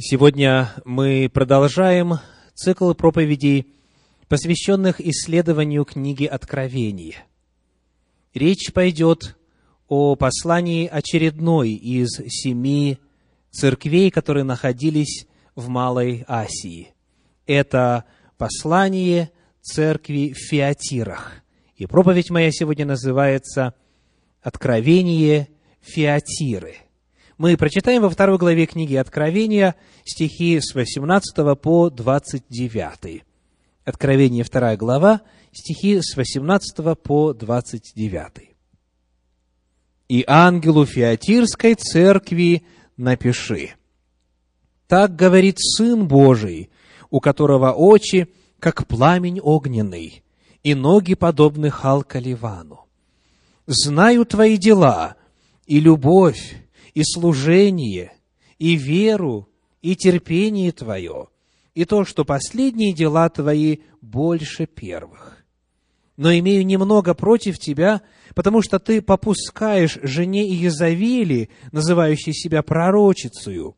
Сегодня 0.00 0.72
мы 0.84 1.28
продолжаем 1.28 2.20
цикл 2.54 2.92
проповедей, 2.92 3.66
посвященных 4.28 5.00
исследованию 5.00 5.84
книги 5.84 6.24
Откровения. 6.24 7.26
Речь 8.32 8.72
пойдет 8.72 9.36
о 9.88 10.14
послании 10.14 10.86
очередной 10.86 11.70
из 11.70 12.10
семи 12.28 12.98
церквей, 13.50 14.12
которые 14.12 14.44
находились 14.44 15.26
в 15.56 15.66
Малой 15.66 16.24
Асии. 16.28 16.94
Это 17.46 18.04
послание 18.36 19.32
церкви 19.62 20.32
в 20.32 20.38
Фиатирах. 20.38 21.42
И 21.74 21.86
проповедь 21.86 22.30
моя 22.30 22.52
сегодня 22.52 22.86
называется 22.86 23.74
«Откровение 24.42 25.48
Фиатиры». 25.80 26.76
Мы 27.38 27.56
прочитаем 27.56 28.02
во 28.02 28.10
второй 28.10 28.36
главе 28.36 28.66
книги 28.66 28.96
Откровения 28.96 29.76
стихи 30.04 30.58
с 30.60 30.74
18 30.74 31.56
по 31.56 31.88
29. 31.88 33.22
Откровение, 33.84 34.42
вторая 34.42 34.76
глава, 34.76 35.20
стихи 35.52 36.00
с 36.02 36.16
18 36.16 36.98
по 37.00 37.32
29. 37.32 38.56
«И 40.08 40.24
ангелу 40.26 40.84
Фиатирской 40.84 41.74
церкви 41.74 42.64
напиши. 42.96 43.70
Так 44.88 45.14
говорит 45.14 45.60
Сын 45.60 46.08
Божий, 46.08 46.70
у 47.08 47.20
которого 47.20 47.70
очи, 47.70 48.26
как 48.58 48.88
пламень 48.88 49.38
огненный, 49.40 50.24
и 50.64 50.74
ноги 50.74 51.14
подобны 51.14 51.70
Халка 51.70 52.18
Ливану. 52.18 52.86
Знаю 53.68 54.26
твои 54.26 54.56
дела, 54.56 55.14
и 55.66 55.78
любовь, 55.78 56.67
и 56.98 57.04
служение, 57.04 58.12
и 58.58 58.74
веру, 58.74 59.48
и 59.82 59.94
терпение 59.94 60.72
твое, 60.72 61.28
и 61.72 61.84
то, 61.84 62.04
что 62.04 62.24
последние 62.24 62.92
дела 62.92 63.28
твои 63.28 63.78
больше 64.00 64.66
первых. 64.66 65.44
Но 66.16 66.36
имею 66.36 66.66
немного 66.66 67.14
против 67.14 67.60
тебя, 67.60 68.02
потому 68.34 68.62
что 68.62 68.80
ты 68.80 69.00
попускаешь 69.00 70.00
жене 70.02 70.44
Иезавели, 70.48 71.50
называющей 71.70 72.32
себя 72.32 72.64
пророчицею, 72.64 73.76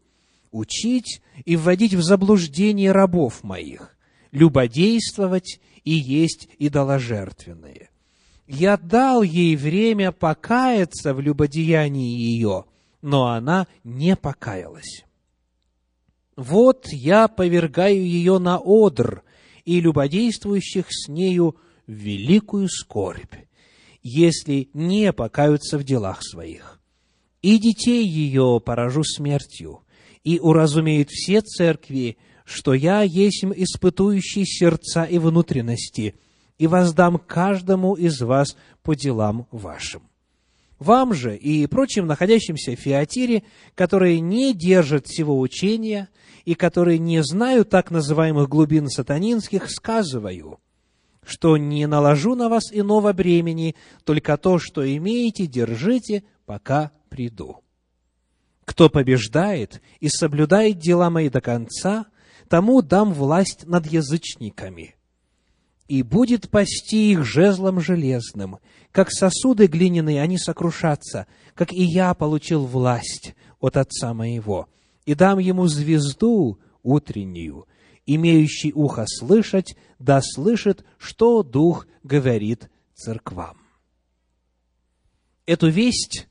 учить 0.51 1.21
и 1.45 1.57
вводить 1.57 1.93
в 1.93 2.01
заблуждение 2.01 2.91
рабов 2.91 3.43
моих, 3.43 3.99
любодействовать 4.33 5.61
и 5.85 5.91
есть 5.91 6.49
идоложертвенные. 6.59 7.91
Я 8.47 8.79
дал 8.79 9.23
ей 9.23 9.57
время 9.57 10.11
покаяться 10.11 11.13
в 11.13 11.21
любодеянии 11.21 12.17
ее, 12.17 12.65
но 13.03 13.29
она 13.29 13.67
не 13.85 14.17
покаялась. 14.17 15.05
Вот 16.37 16.87
я 16.91 17.29
повергаю 17.29 18.05
ее 18.05 18.39
на 18.39 18.61
одр 18.63 19.23
и 19.65 19.81
любодействующих 19.81 20.87
с 20.89 21.09
нею 21.09 21.57
великую 21.87 22.69
скорбь, 22.69 23.35
если 24.03 24.71
не 24.73 25.13
покаются 25.13 25.79
в 25.79 25.85
делах 25.85 26.23
своих. 26.23 26.81
И 27.43 27.59
детей 27.59 28.07
ее 28.07 28.61
поражу 28.65 29.03
смертью, 29.05 29.81
и 30.25 30.39
уразумеют 30.39 31.11
все 31.11 31.41
церкви, 31.41 32.19
что 32.45 32.75
я 32.75 33.03
есть 33.03 33.45
испытующий 33.45 34.45
сердца 34.45 35.05
и 35.05 35.19
внутренности, 35.19 36.15
и 36.59 36.67
воздам 36.67 37.19
каждому 37.19 37.95
из 37.95 38.21
вас 38.21 38.57
по 38.83 38.95
делам 38.95 39.47
вашим. 39.51 40.10
Вам 40.81 41.13
же 41.13 41.37
и 41.37 41.67
прочим 41.67 42.07
находящимся 42.07 42.75
в 42.75 42.81
Фиатире, 42.81 43.43
которые 43.75 44.19
не 44.21 44.55
держат 44.55 45.07
всего 45.07 45.39
учения 45.39 46.09
и 46.47 46.55
которые 46.55 46.99
не 46.99 47.23
знают 47.23 47.69
так 47.69 47.91
называемых 47.91 48.49
глубин 48.49 48.89
сатанинских, 48.89 49.71
сказываю, 49.71 50.59
что 51.23 51.59
не 51.59 51.87
наложу 51.87 52.35
на 52.35 52.49
вас 52.49 52.73
иного 52.73 53.13
бремени, 53.13 53.77
только 54.05 54.39
то, 54.39 54.59
что 54.59 54.83
имеете, 54.97 55.47
держите, 55.47 56.25
пока 56.47 56.93
приду. 57.11 57.63
Кто 58.65 58.89
побеждает 58.89 59.83
и 60.01 60.09
соблюдает 60.09 60.79
дела 60.79 61.11
мои 61.11 61.29
до 61.29 61.43
конца, 61.43 62.07
тому 62.49 62.81
дам 62.81 63.13
власть 63.13 63.67
над 63.67 63.87
язычниками, 63.87 64.97
и 65.91 66.05
будет 66.05 66.51
пасти 66.51 67.11
их 67.11 67.25
жезлом 67.25 67.81
железным, 67.81 68.59
как 68.93 69.11
сосуды 69.11 69.67
глиняные 69.67 70.23
они 70.23 70.39
сокрушатся, 70.39 71.27
как 71.57 71.73
и 71.73 71.83
я 71.83 72.15
получил 72.15 72.65
власть 72.65 73.35
от 73.59 73.77
Отца 73.77 74.15
моего, 74.15 74.69
и 75.05 75.15
дам 75.17 75.41
ему 75.41 75.67
звезду 75.67 76.61
утреннюю, 76.85 77.67
имеющий 78.07 78.73
ухо 78.73 79.05
слышать, 79.09 79.75
да 79.99 80.21
слышит, 80.23 80.85
что 80.97 81.43
Дух 81.43 81.89
говорит 82.05 82.71
церквам. 82.95 83.59
Эту 85.45 85.71
весть 85.71 86.29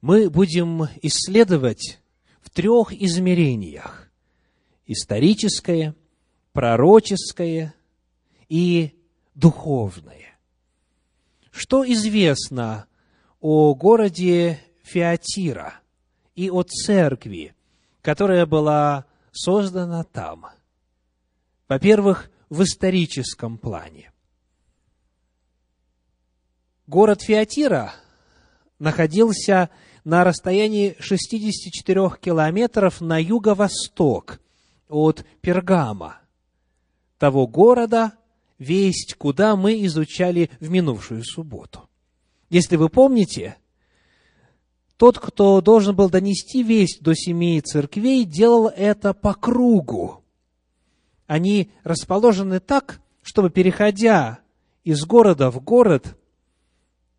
мы 0.00 0.30
будем 0.30 0.84
исследовать 1.02 2.00
в 2.40 2.48
трех 2.48 2.94
измерениях. 2.94 4.10
Историческое, 4.86 5.94
пророческое 6.54 7.74
и 8.48 8.92
духовное. 9.34 10.38
Что 11.50 11.84
известно 11.84 12.86
о 13.40 13.74
городе 13.74 14.60
Фиатира 14.82 15.74
и 16.34 16.50
о 16.50 16.62
церкви, 16.62 17.54
которая 18.00 18.46
была 18.46 19.06
создана 19.32 20.04
там? 20.04 20.46
Во-первых, 21.68 22.30
в 22.48 22.62
историческом 22.62 23.58
плане. 23.58 24.12
Город 26.86 27.22
Фиатира 27.22 27.94
находился 28.78 29.70
на 30.04 30.24
расстоянии 30.24 30.96
64 30.98 32.10
километров 32.20 33.00
на 33.00 33.18
юго-восток 33.18 34.40
от 34.88 35.24
Пергама, 35.40 36.18
того 37.18 37.46
города, 37.46 38.12
весть, 38.62 39.14
куда 39.18 39.56
мы 39.56 39.84
изучали 39.84 40.50
в 40.60 40.70
минувшую 40.70 41.24
субботу. 41.24 41.88
Если 42.48 42.76
вы 42.76 42.88
помните, 42.88 43.56
тот, 44.96 45.18
кто 45.18 45.60
должен 45.60 45.96
был 45.96 46.08
донести 46.08 46.62
весть 46.62 47.02
до 47.02 47.14
семи 47.14 47.60
церквей, 47.60 48.24
делал 48.24 48.68
это 48.68 49.14
по 49.14 49.34
кругу. 49.34 50.22
Они 51.26 51.70
расположены 51.82 52.60
так, 52.60 53.00
чтобы, 53.22 53.50
переходя 53.50 54.40
из 54.84 55.04
города 55.04 55.50
в 55.50 55.60
город, 55.62 56.16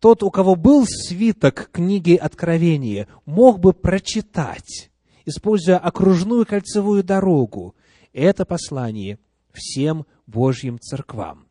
тот, 0.00 0.22
у 0.22 0.30
кого 0.30 0.54
был 0.54 0.84
свиток 0.86 1.70
книги 1.72 2.14
Откровения, 2.14 3.08
мог 3.26 3.58
бы 3.58 3.72
прочитать, 3.72 4.90
используя 5.24 5.78
окружную 5.78 6.46
кольцевую 6.46 7.02
дорогу, 7.02 7.74
это 8.12 8.44
послание 8.44 9.18
всем 9.54 10.06
Божьим 10.26 10.78
церквам. 10.78 11.46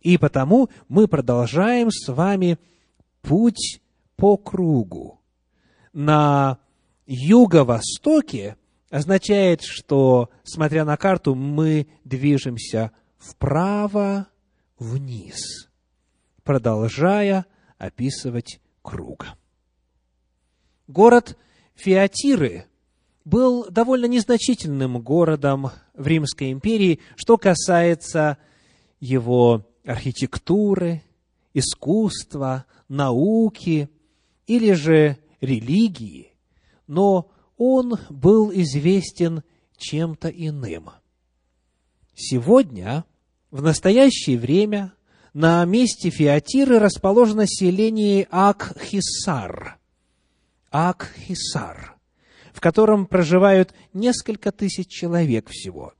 И 0.00 0.18
потому 0.18 0.68
мы 0.88 1.06
продолжаем 1.06 1.90
с 1.90 2.12
вами 2.12 2.58
путь 3.20 3.80
по 4.16 4.36
кругу. 4.36 5.20
На 5.92 6.58
юго-востоке 7.06 8.56
означает, 8.90 9.62
что, 9.62 10.30
смотря 10.42 10.84
на 10.84 10.96
карту, 10.96 11.34
мы 11.34 11.88
движемся 12.04 12.92
вправо-вниз, 13.18 15.68
продолжая 16.42 17.46
описывать 17.78 18.60
круг. 18.82 19.26
Город 20.88 21.38
Фиатиры 21.74 22.66
был 23.24 23.66
довольно 23.70 24.06
незначительным 24.06 25.00
городом 25.00 25.70
в 25.94 26.06
Римской 26.06 26.52
империи, 26.52 27.00
что 27.16 27.36
касается 27.38 28.38
его 29.00 29.66
архитектуры, 29.84 31.02
искусства, 31.54 32.66
науки 32.88 33.88
или 34.46 34.72
же 34.72 35.18
религии, 35.40 36.32
но 36.86 37.30
он 37.56 37.98
был 38.10 38.52
известен 38.52 39.42
чем-то 39.76 40.28
иным. 40.28 40.90
Сегодня, 42.14 43.04
в 43.50 43.62
настоящее 43.62 44.38
время, 44.38 44.92
на 45.32 45.64
месте 45.64 46.10
Фиатиры 46.10 46.78
расположено 46.78 47.46
селение 47.46 48.28
Акхисар. 48.30 49.78
Акхисар 50.70 51.91
в 52.52 52.60
котором 52.60 53.06
проживают 53.06 53.74
несколько 53.92 54.52
тысяч 54.52 54.88
человек 54.88 55.48
всего. 55.50 55.94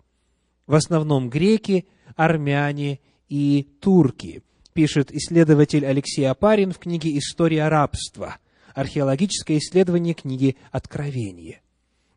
В 0.67 0.75
основном 0.75 1.29
греки, 1.29 1.87
армяне 2.17 3.01
и 3.29 3.69
турки, 3.81 4.43
пишет 4.73 5.13
исследователь 5.13 5.85
Алексей 5.87 6.25
Апарин 6.25 6.73
в 6.73 6.79
книге 6.79 7.17
«История 7.19 7.69
рабства», 7.69 8.37
археологическое 8.75 9.59
исследование 9.59 10.15
книги 10.15 10.57
«Откровение». 10.71 11.61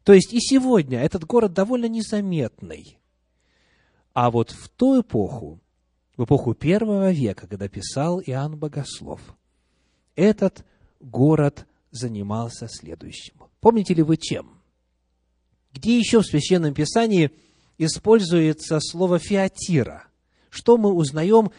То 0.04 0.14
есть 0.14 0.34
и 0.34 0.40
сегодня 0.40 1.00
этот 1.00 1.26
город 1.26 1.54
довольно 1.54 1.88
незаметный. 1.88 3.00
А 4.14 4.30
вот 4.30 4.52
в 4.52 4.70
ту 4.70 5.02
эпоху, 5.02 5.60
в 6.16 6.24
эпоху 6.24 6.54
первого 6.54 7.12
века, 7.12 7.48
когда 7.48 7.68
писал 7.68 8.22
Иоанн 8.22 8.56
Богослов, 8.56 9.20
этот 10.16 10.64
город 11.00 11.66
занимался 11.92 12.68
следующим. 12.70 13.44
Помните 13.66 13.96
ли 13.96 14.04
вы 14.04 14.18
чем? 14.18 14.62
Где 15.74 15.98
еще 15.98 16.22
в 16.22 16.28
Священном 16.28 16.76
Писании 16.76 17.32
используется 17.80 18.80
слово 18.80 19.18
«фиатира»? 19.18 20.04
Что 20.52 20.78
мы 20.78 20.94
узнаем 20.94 21.50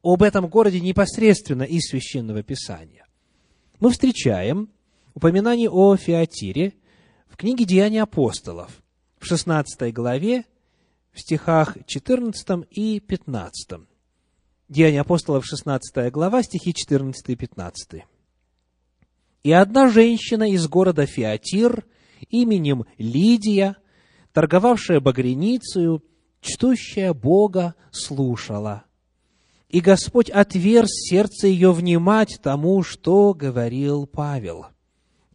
об 0.00 0.22
этом 0.22 0.46
городе 0.46 0.78
непосредственно 0.78 1.64
из 1.64 1.88
Священного 1.90 2.44
Писания? 2.44 3.08
Мы 3.80 3.90
встречаем 3.90 4.70
упоминание 5.14 5.68
о 5.68 5.96
Фиатире 5.96 6.74
в 7.26 7.36
книге 7.36 7.64
«Деяния 7.64 8.02
апостолов» 8.02 8.80
в 9.18 9.26
16 9.26 9.92
главе, 9.92 10.44
в 11.10 11.18
стихах 11.18 11.76
14 11.88 12.68
и 12.70 13.00
15. 13.00 13.80
Деяния 14.68 15.00
апостолов, 15.00 15.44
16 15.44 16.12
глава, 16.12 16.44
стихи 16.44 16.72
14 16.72 17.30
и 17.30 17.34
15. 17.34 18.04
«И 19.42 19.52
одна 19.52 19.88
женщина 19.88 20.50
из 20.50 20.66
города 20.68 21.06
Фиатир 21.06 21.84
именем 22.30 22.84
Лидия, 22.98 23.76
торговавшая 24.32 25.00
багреницею, 25.00 26.02
чтущая 26.40 27.12
Бога, 27.12 27.74
слушала. 27.90 28.84
И 29.68 29.80
Господь 29.80 30.30
отверз 30.30 30.88
сердце 30.90 31.48
ее 31.48 31.72
внимать 31.72 32.38
тому, 32.42 32.82
что 32.82 33.34
говорил 33.34 34.06
Павел. 34.06 34.66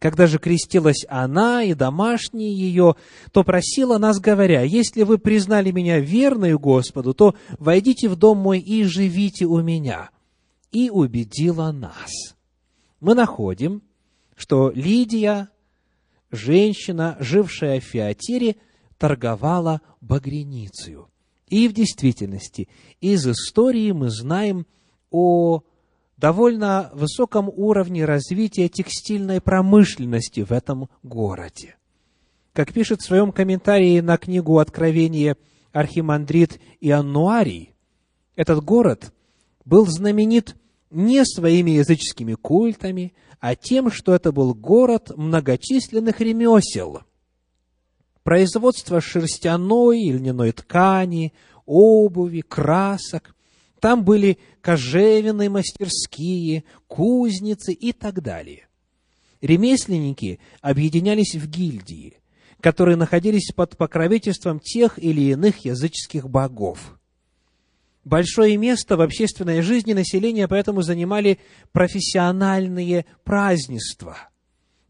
Когда 0.00 0.26
же 0.26 0.38
крестилась 0.38 1.06
она 1.08 1.62
и 1.62 1.72
домашние 1.72 2.52
ее, 2.52 2.96
то 3.32 3.42
просила 3.42 3.96
нас, 3.96 4.18
говоря, 4.18 4.62
«Если 4.62 5.02
вы 5.02 5.18
признали 5.18 5.70
меня 5.70 5.98
верной 5.98 6.58
Господу, 6.58 7.14
то 7.14 7.34
войдите 7.58 8.08
в 8.08 8.16
дом 8.16 8.38
мой 8.38 8.58
и 8.58 8.82
живите 8.84 9.46
у 9.46 9.62
меня». 9.62 10.10
И 10.72 10.90
убедила 10.90 11.70
нас. 11.70 12.10
Мы 13.00 13.14
находим, 13.14 13.82
что 14.36 14.70
Лидия, 14.74 15.48
женщина, 16.30 17.16
жившая 17.20 17.80
в 17.80 17.84
Фиатире, 17.84 18.56
торговала 18.98 19.80
багреницею. 20.00 21.08
И 21.48 21.68
в 21.68 21.72
действительности 21.72 22.68
из 23.00 23.26
истории 23.26 23.92
мы 23.92 24.10
знаем 24.10 24.66
о 25.10 25.62
довольно 26.16 26.90
высоком 26.94 27.48
уровне 27.48 28.04
развития 28.04 28.68
текстильной 28.68 29.40
промышленности 29.40 30.40
в 30.40 30.52
этом 30.52 30.88
городе. 31.02 31.76
Как 32.52 32.72
пишет 32.72 33.00
в 33.00 33.04
своем 33.04 33.32
комментарии 33.32 34.00
на 34.00 34.16
книгу 34.16 34.58
Откровения 34.58 35.36
архимандрит 35.72 36.60
Иоаннуарий, 36.80 37.74
этот 38.36 38.64
город 38.64 39.12
был 39.64 39.86
знаменит 39.86 40.56
не 40.94 41.24
своими 41.24 41.72
языческими 41.72 42.34
культами, 42.34 43.12
а 43.40 43.56
тем, 43.56 43.90
что 43.90 44.14
это 44.14 44.32
был 44.32 44.54
город 44.54 45.10
многочисленных 45.16 46.20
ремесел. 46.20 47.00
Производство 48.22 49.00
шерстяной 49.00 50.00
и 50.00 50.12
льняной 50.12 50.52
ткани, 50.52 51.34
обуви, 51.66 52.40
красок. 52.40 53.34
Там 53.80 54.04
были 54.04 54.38
кожевенные 54.62 55.50
мастерские, 55.50 56.64
кузницы 56.86 57.72
и 57.72 57.92
так 57.92 58.22
далее. 58.22 58.68
Ремесленники 59.42 60.40
объединялись 60.62 61.34
в 61.34 61.46
гильдии, 61.50 62.16
которые 62.60 62.96
находились 62.96 63.52
под 63.54 63.76
покровительством 63.76 64.58
тех 64.58 64.98
или 64.98 65.32
иных 65.32 65.66
языческих 65.66 66.30
богов. 66.30 66.98
Большое 68.04 68.58
место 68.58 68.98
в 68.98 69.00
общественной 69.00 69.62
жизни 69.62 69.94
населения 69.94 70.46
поэтому 70.46 70.82
занимали 70.82 71.38
профессиональные 71.72 73.06
празднества, 73.24 74.28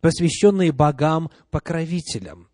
посвященные 0.00 0.72
богам-покровителям. 0.72 2.49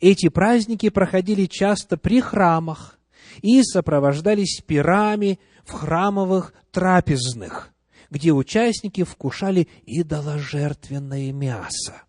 Эти 0.00 0.28
праздники 0.28 0.90
проходили 0.90 1.46
часто 1.46 1.96
при 1.96 2.20
храмах 2.20 2.98
и 3.40 3.62
сопровождались 3.62 4.60
пирами 4.60 5.40
в 5.64 5.72
храмовых 5.72 6.52
трапезных, 6.70 7.70
где 8.10 8.32
участники 8.32 9.04
вкушали 9.04 9.68
идоложертвенное 9.86 11.32
мясо. 11.32 12.02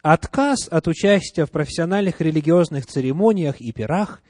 Отказ 0.00 0.68
от 0.70 0.88
участия 0.88 1.44
в 1.44 1.50
профессиональных 1.50 2.22
религиозных 2.22 2.86
церемониях 2.86 3.60
и 3.60 3.72
пирах 3.72 4.22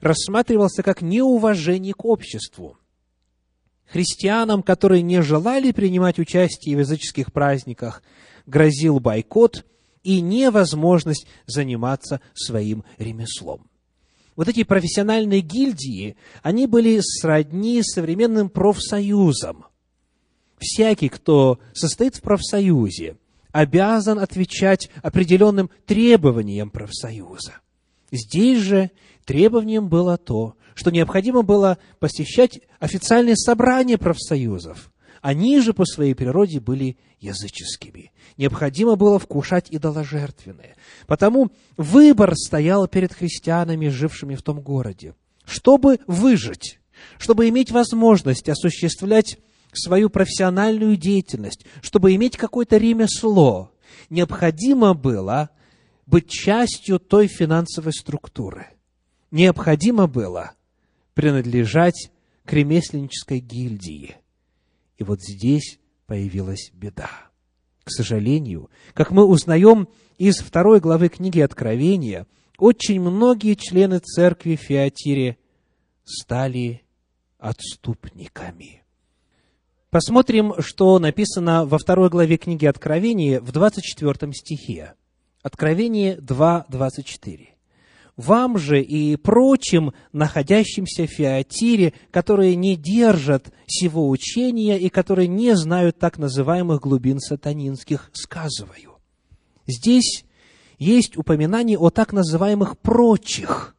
рассматривался 0.00 0.82
как 0.82 1.02
неуважение 1.02 1.94
к 1.94 2.04
обществу. 2.04 2.78
Христианам, 3.86 4.62
которые 4.62 5.02
не 5.02 5.22
желали 5.22 5.72
принимать 5.72 6.18
участие 6.18 6.76
в 6.76 6.80
языческих 6.80 7.32
праздниках, 7.32 8.02
грозил 8.46 9.00
бойкот 9.00 9.64
и 10.02 10.20
невозможность 10.20 11.26
заниматься 11.46 12.20
своим 12.34 12.84
ремеслом. 12.98 13.68
Вот 14.34 14.48
эти 14.48 14.64
профессиональные 14.64 15.40
гильдии, 15.40 16.16
они 16.42 16.66
были 16.66 17.00
сродни 17.00 17.82
современным 17.82 18.50
профсоюзам. 18.50 19.66
Всякий, 20.58 21.08
кто 21.08 21.58
состоит 21.72 22.16
в 22.16 22.20
профсоюзе, 22.20 23.16
обязан 23.52 24.18
отвечать 24.18 24.90
определенным 25.02 25.70
требованиям 25.86 26.70
профсоюза. 26.70 27.54
Здесь 28.12 28.58
же 28.60 28.90
требованием 29.26 29.88
было 29.88 30.16
то, 30.16 30.54
что 30.74 30.90
необходимо 30.90 31.42
было 31.42 31.78
посещать 31.98 32.60
официальные 32.78 33.36
собрания 33.36 33.98
профсоюзов. 33.98 34.92
Они 35.20 35.60
же 35.60 35.74
по 35.74 35.84
своей 35.84 36.14
природе 36.14 36.60
были 36.60 36.98
языческими. 37.18 38.12
Необходимо 38.36 38.96
было 38.96 39.18
вкушать 39.18 39.66
идоложертвенное. 39.70 40.76
Потому 41.06 41.50
выбор 41.76 42.34
стоял 42.36 42.86
перед 42.86 43.12
христианами, 43.12 43.88
жившими 43.88 44.36
в 44.36 44.42
том 44.42 44.60
городе. 44.60 45.14
Чтобы 45.44 45.98
выжить, 46.06 46.78
чтобы 47.18 47.48
иметь 47.48 47.70
возможность 47.70 48.48
осуществлять 48.48 49.38
свою 49.72 50.10
профессиональную 50.10 50.96
деятельность, 50.96 51.64
чтобы 51.82 52.14
иметь 52.14 52.36
какое-то 52.36 52.76
ремесло, 52.76 53.72
необходимо 54.10 54.94
было 54.94 55.50
быть 56.06 56.30
частью 56.30 57.00
той 57.00 57.26
финансовой 57.26 57.92
структуры– 57.92 58.68
необходимо 59.30 60.06
было 60.06 60.52
принадлежать 61.14 62.10
к 62.44 62.52
ремесленнической 62.52 63.40
гильдии. 63.40 64.16
И 64.98 65.04
вот 65.04 65.20
здесь 65.22 65.78
появилась 66.06 66.70
беда. 66.72 67.10
К 67.84 67.90
сожалению, 67.90 68.70
как 68.94 69.10
мы 69.10 69.24
узнаем 69.24 69.88
из 70.18 70.38
второй 70.38 70.80
главы 70.80 71.08
книги 71.08 71.40
Откровения, 71.40 72.26
очень 72.58 73.00
многие 73.00 73.54
члены 73.54 73.98
церкви 73.98 74.56
Феатире 74.56 75.36
стали 76.04 76.82
отступниками. 77.38 78.82
Посмотрим, 79.90 80.54
что 80.60 80.98
написано 80.98 81.64
во 81.64 81.78
второй 81.78 82.10
главе 82.10 82.36
книги 82.36 82.66
Откровения 82.66 83.40
в 83.40 83.52
24 83.52 84.32
стихе. 84.32 84.94
Откровение 85.42 86.16
2, 86.16 86.66
24 86.68 87.55
вам 88.16 88.56
же 88.56 88.80
и 88.80 89.16
прочим, 89.16 89.92
находящимся 90.12 91.06
в 91.06 91.10
Феатире, 91.10 91.92
которые 92.10 92.56
не 92.56 92.76
держат 92.76 93.52
сего 93.66 94.08
учения 94.08 94.78
и 94.78 94.88
которые 94.88 95.28
не 95.28 95.54
знают 95.54 95.98
так 95.98 96.18
называемых 96.18 96.80
глубин 96.80 97.20
сатанинских, 97.20 98.10
сказываю. 98.14 98.98
Здесь 99.66 100.24
есть 100.78 101.16
упоминание 101.16 101.78
о 101.78 101.90
так 101.90 102.12
называемых 102.12 102.78
прочих. 102.78 103.76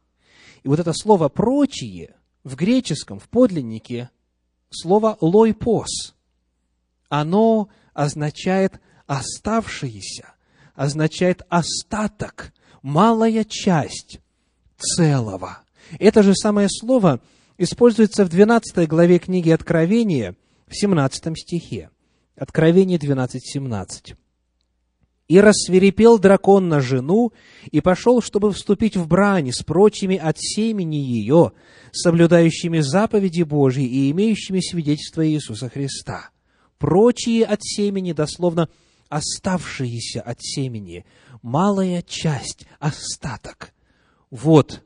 И 0.62 0.68
вот 0.68 0.78
это 0.78 0.92
слово 0.92 1.28
«прочие» 1.28 2.14
в 2.44 2.54
греческом, 2.54 3.18
в 3.18 3.28
подлиннике, 3.28 4.10
слово 4.70 5.16
«лойпос». 5.20 6.14
Оно 7.08 7.68
означает 7.92 8.80
«оставшиеся», 9.06 10.34
означает 10.74 11.42
«остаток», 11.48 12.52
малая 12.82 13.44
часть, 13.44 14.20
целого. 14.78 15.58
Это 15.98 16.22
же 16.22 16.34
самое 16.34 16.68
слово 16.70 17.20
используется 17.58 18.24
в 18.24 18.28
12 18.28 18.88
главе 18.88 19.18
книги 19.18 19.50
Откровения, 19.50 20.36
в 20.68 20.74
17 20.76 21.36
стихе. 21.36 21.90
Откровение 22.36 22.98
12, 22.98 23.42
17. 23.44 24.14
«И 25.28 25.40
рассверепел 25.40 26.18
дракон 26.18 26.68
на 26.68 26.80
жену, 26.80 27.32
и 27.70 27.80
пошел, 27.80 28.22
чтобы 28.22 28.52
вступить 28.52 28.96
в 28.96 29.06
брань 29.06 29.52
с 29.52 29.62
прочими 29.62 30.16
от 30.16 30.38
семени 30.38 30.96
ее, 30.96 31.52
соблюдающими 31.92 32.80
заповеди 32.80 33.42
Божьи 33.42 33.84
и 33.84 34.10
имеющими 34.10 34.60
свидетельство 34.60 35.26
Иисуса 35.26 35.68
Христа. 35.68 36.30
Прочие 36.78 37.44
от 37.44 37.62
семени, 37.62 38.12
дословно, 38.12 38.68
оставшиеся 39.08 40.22
от 40.22 40.40
семени, 40.40 41.04
малая 41.42 42.02
часть, 42.02 42.66
остаток. 42.78 43.74
Вот 44.30 44.84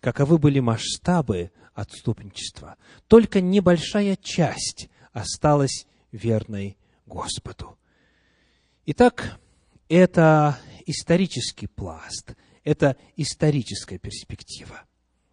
каковы 0.00 0.38
были 0.38 0.60
масштабы 0.60 1.50
отступничества. 1.74 2.76
Только 3.08 3.40
небольшая 3.40 4.16
часть 4.16 4.88
осталась 5.12 5.86
верной 6.12 6.76
Господу. 7.06 7.78
Итак, 8.86 9.38
это 9.88 10.58
исторический 10.86 11.66
пласт, 11.66 12.34
это 12.64 12.96
историческая 13.16 13.98
перспектива. 13.98 14.82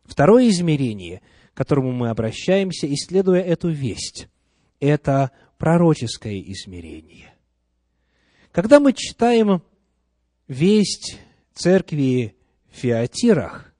Второе 0.06 0.50
измерение, 0.50 1.22
к 1.54 1.58
которому 1.58 1.92
мы 1.92 2.10
обращаемся, 2.10 2.92
исследуя 2.92 3.42
эту 3.42 3.70
весть, 3.70 4.28
это 4.80 5.32
пророческое 5.58 6.42
измерение. 6.42 7.34
Когда 8.52 8.80
мы 8.80 8.94
читаем 8.94 9.64
весть 10.48 11.20
церкви 11.54 12.36
Фиатирах, 12.74 13.74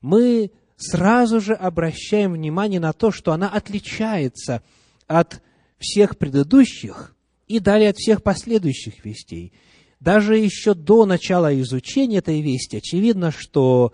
мы 0.00 0.52
сразу 0.76 1.40
же 1.40 1.54
обращаем 1.54 2.32
внимание 2.34 2.80
на 2.80 2.92
то, 2.92 3.10
что 3.10 3.32
она 3.32 3.48
отличается 3.48 4.62
от 5.06 5.42
всех 5.78 6.18
предыдущих 6.18 7.16
и 7.46 7.58
далее 7.58 7.90
от 7.90 7.96
всех 7.96 8.22
последующих 8.22 9.04
вестей. 9.04 9.52
Даже 10.00 10.36
еще 10.36 10.74
до 10.74 11.06
начала 11.06 11.58
изучения 11.60 12.18
этой 12.18 12.40
вести 12.42 12.76
очевидно, 12.76 13.30
что 13.30 13.92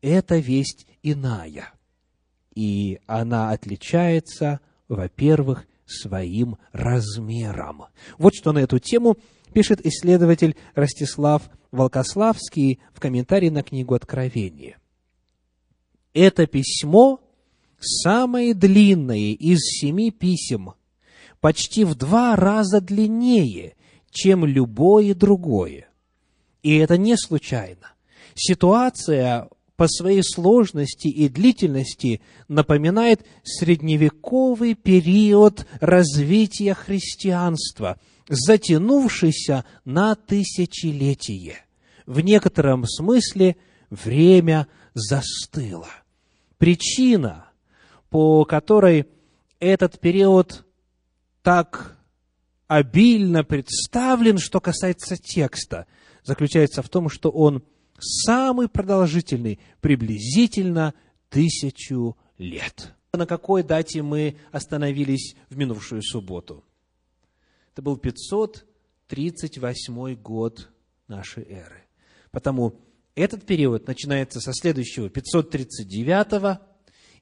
эта 0.00 0.36
весть 0.36 0.86
иная. 1.02 1.72
И 2.54 3.00
она 3.06 3.50
отличается, 3.50 4.60
во-первых, 4.88 5.66
своим 5.86 6.56
размером. 6.72 7.86
Вот 8.18 8.34
что 8.34 8.52
на 8.52 8.58
эту 8.58 8.78
тему 8.78 9.16
пишет 9.54 9.84
исследователь 9.86 10.56
Ростислав 10.74 11.42
Волкославский 11.70 12.80
в 12.92 13.00
комментарии 13.00 13.48
на 13.48 13.62
книгу 13.62 13.94
Откровения. 13.94 14.78
Это 16.12 16.46
письмо 16.46 17.20
самое 17.80 18.54
длинное 18.54 19.32
из 19.32 19.60
семи 19.60 20.10
писем, 20.10 20.74
почти 21.40 21.84
в 21.84 21.94
два 21.94 22.36
раза 22.36 22.80
длиннее, 22.80 23.74
чем 24.10 24.44
любое 24.44 25.14
другое. 25.14 25.88
И 26.62 26.76
это 26.76 26.96
не 26.96 27.16
случайно. 27.16 27.92
Ситуация 28.34 29.48
по 29.76 29.88
своей 29.88 30.22
сложности 30.22 31.08
и 31.08 31.28
длительности 31.28 32.20
напоминает 32.48 33.26
средневековый 33.42 34.74
период 34.74 35.66
развития 35.80 36.74
христианства, 36.74 37.98
затянувшийся 38.28 39.64
на 39.84 40.14
тысячелетие. 40.14 41.58
В 42.06 42.20
некотором 42.20 42.86
смысле 42.86 43.56
время 43.90 44.66
застыло. 44.94 45.88
Причина, 46.58 47.46
по 48.10 48.44
которой 48.44 49.06
этот 49.58 49.98
период 49.98 50.64
так 51.42 51.96
обильно 52.66 53.44
представлен, 53.44 54.38
что 54.38 54.60
касается 54.60 55.16
текста, 55.16 55.86
заключается 56.22 56.82
в 56.82 56.88
том, 56.88 57.08
что 57.08 57.30
он 57.30 57.62
самый 57.98 58.68
продолжительный, 58.68 59.60
приблизительно 59.80 60.94
тысячу 61.28 62.16
лет. 62.38 62.94
На 63.12 63.26
какой 63.26 63.62
дате 63.62 64.02
мы 64.02 64.36
остановились 64.50 65.36
в 65.50 65.56
минувшую 65.56 66.02
субботу? 66.02 66.64
Это 67.74 67.82
был 67.82 67.96
538 67.96 70.14
год 70.14 70.70
нашей 71.08 71.42
эры. 71.42 71.82
Потому 72.30 72.80
этот 73.16 73.44
период 73.44 73.88
начинается 73.88 74.40
со 74.40 74.52
следующего 74.54 75.10
539 75.10 76.60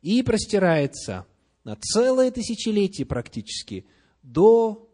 и 0.03 0.23
простирается 0.23 1.27
на 1.65 1.75
целое 1.77 2.31
тысячелетие 2.31 3.07
практически 3.07 3.87
до 4.23 4.91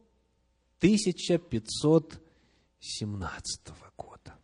1517 0.78 3.72
года. 3.96 4.36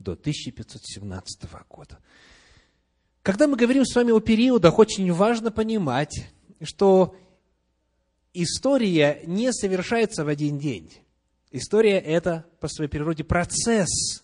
До 0.00 0.14
1517 0.14 1.48
года. 1.68 2.00
Когда 3.22 3.46
мы 3.46 3.56
говорим 3.56 3.84
с 3.84 3.94
вами 3.94 4.10
о 4.10 4.18
периодах, 4.18 4.80
очень 4.80 5.12
важно 5.12 5.52
понимать, 5.52 6.26
что 6.60 7.14
история 8.34 9.22
не 9.26 9.52
совершается 9.52 10.24
в 10.24 10.28
один 10.28 10.58
день. 10.58 10.90
История– 11.50 11.98
это, 11.98 12.46
по 12.60 12.68
своей 12.68 12.88
природе, 12.88 13.24
процесс. 13.24 14.22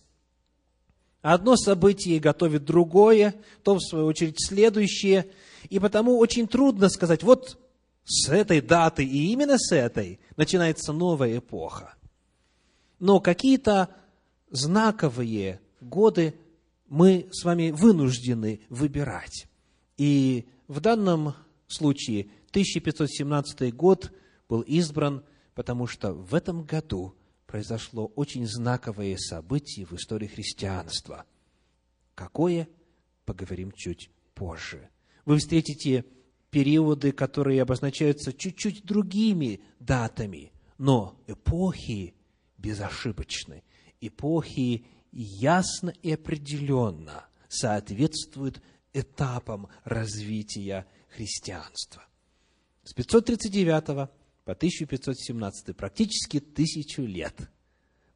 Одно 1.22 1.56
событие 1.56 2.20
готовит 2.20 2.64
другое, 2.64 3.34
то, 3.64 3.74
в 3.74 3.80
свою 3.80 4.06
очередь, 4.06 4.36
следующее. 4.38 5.26
И 5.68 5.80
потому 5.80 6.18
очень 6.18 6.46
трудно 6.46 6.88
сказать, 6.88 7.24
вот 7.24 7.58
с 8.04 8.28
этой 8.28 8.60
даты 8.60 9.04
и 9.04 9.32
именно 9.32 9.58
с 9.58 9.74
этой 9.74 10.20
начинается 10.36 10.92
новая 10.92 11.38
эпоха. 11.38 11.94
Но 13.00 13.18
какие-то 13.18 13.88
знаковые 14.50 15.60
годы 15.80 16.34
мы 16.88 17.26
с 17.32 17.44
вами 17.44 17.72
вынуждены 17.72 18.60
выбирать. 18.68 19.48
И 19.96 20.46
в 20.68 20.80
данном 20.80 21.34
случае 21.66 22.28
1517 22.50 23.74
год 23.74 24.12
был 24.48 24.60
избран, 24.62 25.24
потому 25.54 25.86
что 25.86 26.12
в 26.12 26.34
этом 26.34 26.64
году 26.64 27.14
произошло 27.46 28.06
очень 28.16 28.46
знаковое 28.46 29.16
событие 29.16 29.86
в 29.86 29.92
истории 29.92 30.26
христианства. 30.26 31.24
Какое? 32.14 32.68
Поговорим 33.24 33.72
чуть 33.72 34.10
позже. 34.34 34.88
Вы 35.24 35.38
встретите 35.38 36.04
периоды, 36.50 37.12
которые 37.12 37.62
обозначаются 37.62 38.32
чуть-чуть 38.32 38.84
другими 38.84 39.60
датами, 39.80 40.52
но 40.78 41.20
эпохи 41.26 42.14
безошибочны, 42.58 43.62
эпохи 44.00 44.86
ясно 45.12 45.90
и 46.02 46.12
определенно 46.12 47.26
соответствуют 47.48 48.62
этапам 48.92 49.68
развития 49.84 50.86
христианства. 51.08 52.05
С 52.86 52.94
539 52.94 54.08
по 54.44 54.52
1517, 54.52 55.76
практически 55.76 56.38
тысячу 56.38 57.02
лет. 57.02 57.34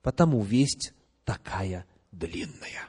Потому 0.00 0.42
весть 0.42 0.94
такая 1.24 1.86
длинная. 2.12 2.88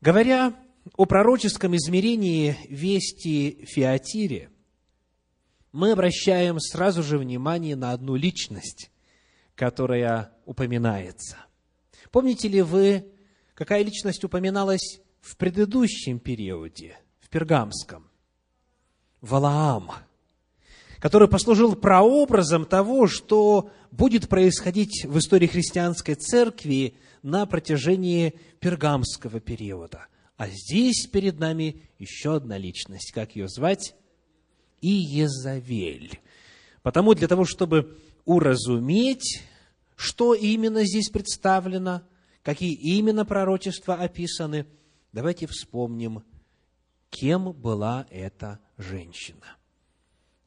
Говоря 0.00 0.56
о 0.96 1.04
пророческом 1.04 1.76
измерении 1.76 2.56
вести 2.70 3.66
Феатире, 3.66 4.48
мы 5.70 5.92
обращаем 5.92 6.60
сразу 6.60 7.02
же 7.02 7.18
внимание 7.18 7.76
на 7.76 7.92
одну 7.92 8.16
личность, 8.16 8.90
которая 9.54 10.32
упоминается. 10.46 11.36
Помните 12.10 12.48
ли 12.48 12.62
вы, 12.62 13.12
какая 13.52 13.82
личность 13.82 14.24
упоминалась 14.24 15.02
в 15.20 15.36
предыдущем 15.36 16.20
периоде, 16.20 16.96
в 17.20 17.28
Пергамском? 17.28 18.08
Валаам, 19.24 19.90
который 20.98 21.28
послужил 21.28 21.76
прообразом 21.76 22.64
того, 22.64 23.06
что 23.06 23.70
будет 23.90 24.28
происходить 24.28 25.04
в 25.04 25.18
истории 25.18 25.46
христианской 25.46 26.14
церкви 26.14 26.96
на 27.22 27.46
протяжении 27.46 28.34
пергамского 28.60 29.40
периода– 29.40 30.06
а 30.36 30.48
здесь 30.48 31.06
перед 31.06 31.38
нами 31.38 31.82
еще 31.98 32.36
одна 32.36 32.58
личность. 32.58 33.12
Как 33.12 33.36
ее 33.36 33.48
звать? 33.48 33.94
Иезавель. 34.80 36.20
Потому 36.82 37.14
для 37.14 37.28
того, 37.28 37.44
чтобы 37.44 37.96
уразуметь, 38.24 39.42
что 39.96 40.34
именно 40.34 40.84
здесь 40.84 41.08
представлено, 41.08 42.02
какие 42.42 42.74
именно 42.74 43.24
пророчества 43.24 43.94
описаны, 43.94 44.66
давайте 45.12 45.46
вспомним, 45.46 46.24
кем 47.10 47.52
была 47.52 48.06
эта 48.10 48.58
женщина. 48.76 49.56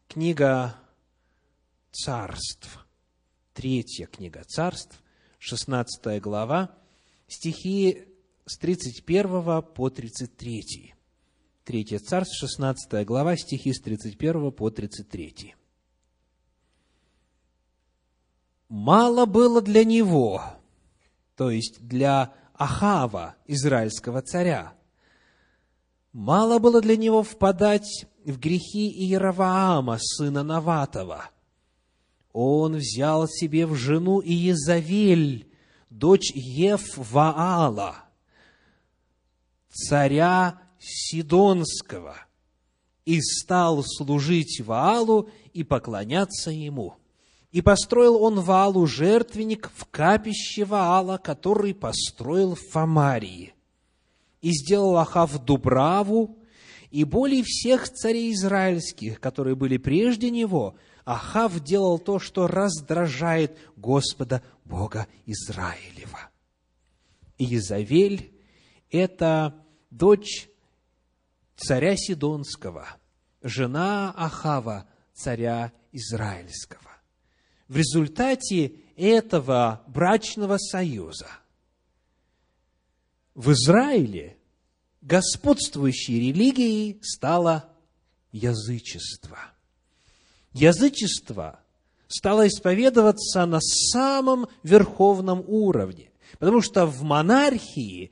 Книга 0.07 0.75
царств, 1.91 2.85
третья 3.53 4.07
книга 4.07 4.43
царств, 4.43 5.01
16 5.39 6.21
глава, 6.21 6.75
стихи 7.27 8.07
с 8.45 8.57
31 8.57 9.61
по 9.61 9.89
33. 9.89 10.93
Третье 11.63 11.99
царство, 11.99 12.47
16 12.47 13.05
глава, 13.05 13.35
стихи 13.35 13.73
с 13.73 13.81
31 13.81 14.51
по 14.51 14.69
33. 14.69 15.55
Мало 18.69 19.25
было 19.25 19.61
для 19.61 19.83
него, 19.83 20.41
то 21.35 21.51
есть 21.51 21.81
для 21.81 22.33
Ахава, 22.53 23.35
израильского 23.45 24.21
царя, 24.21 24.73
мало 26.11 26.59
было 26.59 26.81
для 26.81 26.97
него 26.97 27.23
впадать 27.23 28.07
в 28.31 28.39
грехи 28.39 28.89
Иераваама, 28.89 29.97
сына 29.99 30.43
Наватова. 30.43 31.29
Он 32.33 32.75
взял 32.75 33.27
себе 33.27 33.65
в 33.65 33.75
жену 33.75 34.21
Иезавель, 34.21 35.49
дочь 35.89 36.31
Евваала, 36.35 37.95
царя 39.71 40.61
Сидонского, 40.77 42.17
и 43.05 43.21
стал 43.21 43.83
служить 43.83 44.61
Ваалу 44.61 45.29
и 45.53 45.63
поклоняться 45.63 46.51
ему. 46.51 46.95
И 47.51 47.61
построил 47.61 48.21
он 48.21 48.41
Ваалу 48.41 48.85
жертвенник 48.85 49.71
в 49.73 49.85
капище 49.85 50.65
Ваала, 50.65 51.17
который 51.17 51.73
построил 51.73 52.55
в 52.55 52.61
Фамарии. 52.71 53.53
И 54.41 54.51
сделал 54.51 54.97
Ахав 54.97 55.43
Дубраву, 55.43 56.37
и 56.91 57.03
более 57.03 57.43
всех 57.43 57.89
царей 57.89 58.33
израильских, 58.33 59.19
которые 59.19 59.55
были 59.55 59.77
прежде 59.77 60.29
него, 60.29 60.75
Ахав 61.05 61.59
делал 61.61 61.99
то, 61.99 62.19
что 62.19 62.47
раздражает 62.47 63.57
Господа 63.75 64.41
Бога 64.65 65.07
Израилева. 65.25 66.29
Иезавель– 67.37 68.31
это 68.91 69.65
дочь 69.89 70.49
царя 71.55 71.95
Сидонского, 71.95 72.87
жена 73.41 74.13
Ахава, 74.15 74.87
царя 75.13 75.71
Израильского. 75.91 76.81
В 77.67 77.77
результате 77.77 78.73
этого 78.95 79.83
брачного 79.87 80.57
союза 80.57 81.27
в 83.35 83.51
Израиле 83.51 84.36
господствующей 85.01 86.31
религией 86.31 86.99
стало 87.01 87.69
язычество. 88.31 89.37
Язычество 90.53 91.59
стало 92.07 92.47
исповедоваться 92.47 93.45
на 93.45 93.59
самом 93.61 94.47
верховном 94.63 95.43
уровне, 95.47 96.11
потому 96.39 96.61
что 96.61 96.85
в 96.85 97.03
монархии 97.03 98.11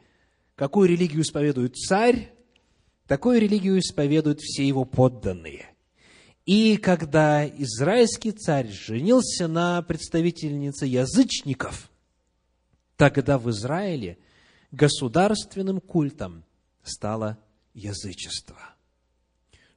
какую 0.56 0.90
религию 0.90 1.22
исповедует 1.22 1.76
царь, 1.76 2.34
такую 3.08 3.40
религию 3.40 3.80
исповедуют 3.80 4.40
все 4.42 4.68
его 4.68 4.86
подданные. 4.86 5.68
И 6.46 6.78
когда 6.78 7.48
израильский 7.48 8.32
царь 8.32 8.70
женился 8.70 9.48
на 9.48 9.82
представительнице 9.82 10.86
язычников, 10.86 11.90
тогда 12.96 13.38
в 13.38 13.50
Израиле 13.50 14.18
государственным 14.72 15.82
культом 15.82 16.45
стало 16.88 17.38
язычество. 17.74 18.58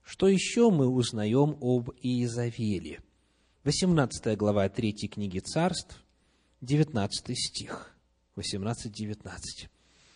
Что 0.03 0.29
еще 0.29 0.71
мы 0.71 0.89
узнаем 0.89 1.59
об 1.61 1.91
Иезавеле? 2.01 3.01
18 3.65 4.39
глава 4.39 4.69
3 4.69 5.09
книги 5.09 5.41
Царств, 5.41 6.03
19 6.63 7.39
стих, 7.39 7.95
18-19. 8.37 9.19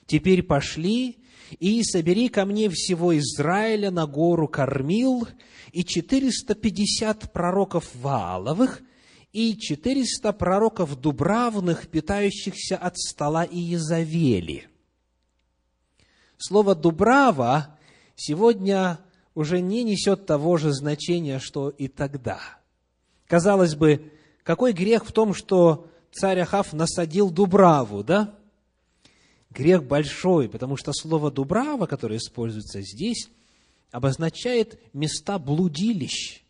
«Теперь 0.06 0.42
пошли 0.42 1.18
и 1.60 1.82
собери 1.84 2.28
ко 2.28 2.44
мне 2.44 2.70
всего 2.70 3.16
Израиля 3.18 3.90
на 3.90 4.06
гору 4.06 4.48
Кормил 4.48 5.28
и 5.72 5.84
450 5.84 7.32
пророков 7.32 7.94
Вааловых 7.94 8.82
и 9.32 9.56
400 9.56 10.32
пророков 10.32 10.98
Дубравных, 10.98 11.88
питающихся 11.88 12.76
от 12.76 12.96
стола 12.98 13.44
Иезавели» 13.44 14.71
Слово 16.44 16.74
«дубрава» 16.74 17.78
сегодня 18.16 18.98
уже 19.36 19.60
не 19.60 19.84
несет 19.84 20.26
того 20.26 20.56
же 20.56 20.72
значения, 20.72 21.38
что 21.38 21.68
и 21.68 21.86
тогда. 21.86 22.40
Казалось 23.28 23.76
бы, 23.76 24.10
какой 24.42 24.72
грех 24.72 25.06
в 25.06 25.12
том, 25.12 25.34
что 25.34 25.86
царь 26.10 26.40
Ахав 26.40 26.72
насадил 26.72 27.30
дубраву, 27.30 28.02
да? 28.02 28.34
Грех 29.50 29.84
большой, 29.84 30.48
потому 30.48 30.76
что 30.76 30.92
слово 30.92 31.30
«дубрава», 31.30 31.86
которое 31.86 32.16
используется 32.16 32.80
здесь, 32.82 33.30
обозначает 33.92 34.80
места 34.92 35.38
блудилищ. 35.38 36.42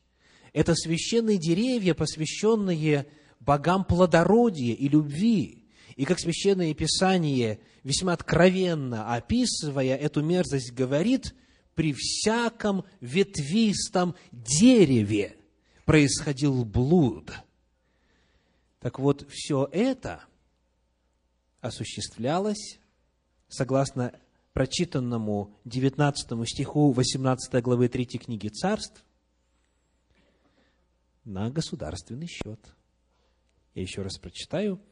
Это 0.55 0.75
священные 0.75 1.37
деревья, 1.37 1.93
посвященные 1.93 3.09
богам 3.41 3.85
плодородия 3.85 4.75
и 4.75 4.89
любви. 4.89 5.62
И 5.97 6.05
как 6.05 6.19
Священное 6.19 6.75
Писание, 6.75 7.61
весьма 7.83 8.13
откровенно 8.13 9.15
описывая 9.15 9.97
эту 9.97 10.23
мерзость, 10.23 10.73
говорит, 10.73 11.35
при 11.75 11.93
всяком 11.93 12.85
ветвистом 13.01 14.15
дереве 14.31 15.37
происходил 15.85 16.65
блуд. 16.65 17.33
Так 18.81 18.99
вот, 18.99 19.27
все 19.31 19.69
это 19.73 20.25
осуществлялось, 21.61 22.79
согласно 23.49 24.19
прочитанному 24.53 25.57
19 25.65 26.49
стиху 26.49 26.93
18 26.93 27.63
главы 27.63 27.89
3 27.89 28.05
книги 28.19 28.49
Царств, 28.49 29.05
на 31.25 31.51
государственный 31.51 32.27
счет. 32.27 32.61
Я 33.75 33.83
еще 33.83 34.03
раз 34.03 34.19
прочитаю– 34.19 34.81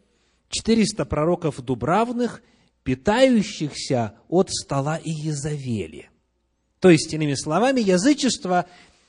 400 0.51 1.05
пророков 1.07 1.61
дубравных, 1.63 2.43
питающихся 2.83 4.15
от 4.29 4.51
стола 4.51 4.99
Иезавели. 5.03 6.11
То 6.81 6.91
есть, 6.91 7.13
иными 7.15 7.35
словами, 7.35 7.81
язычество 7.81 8.67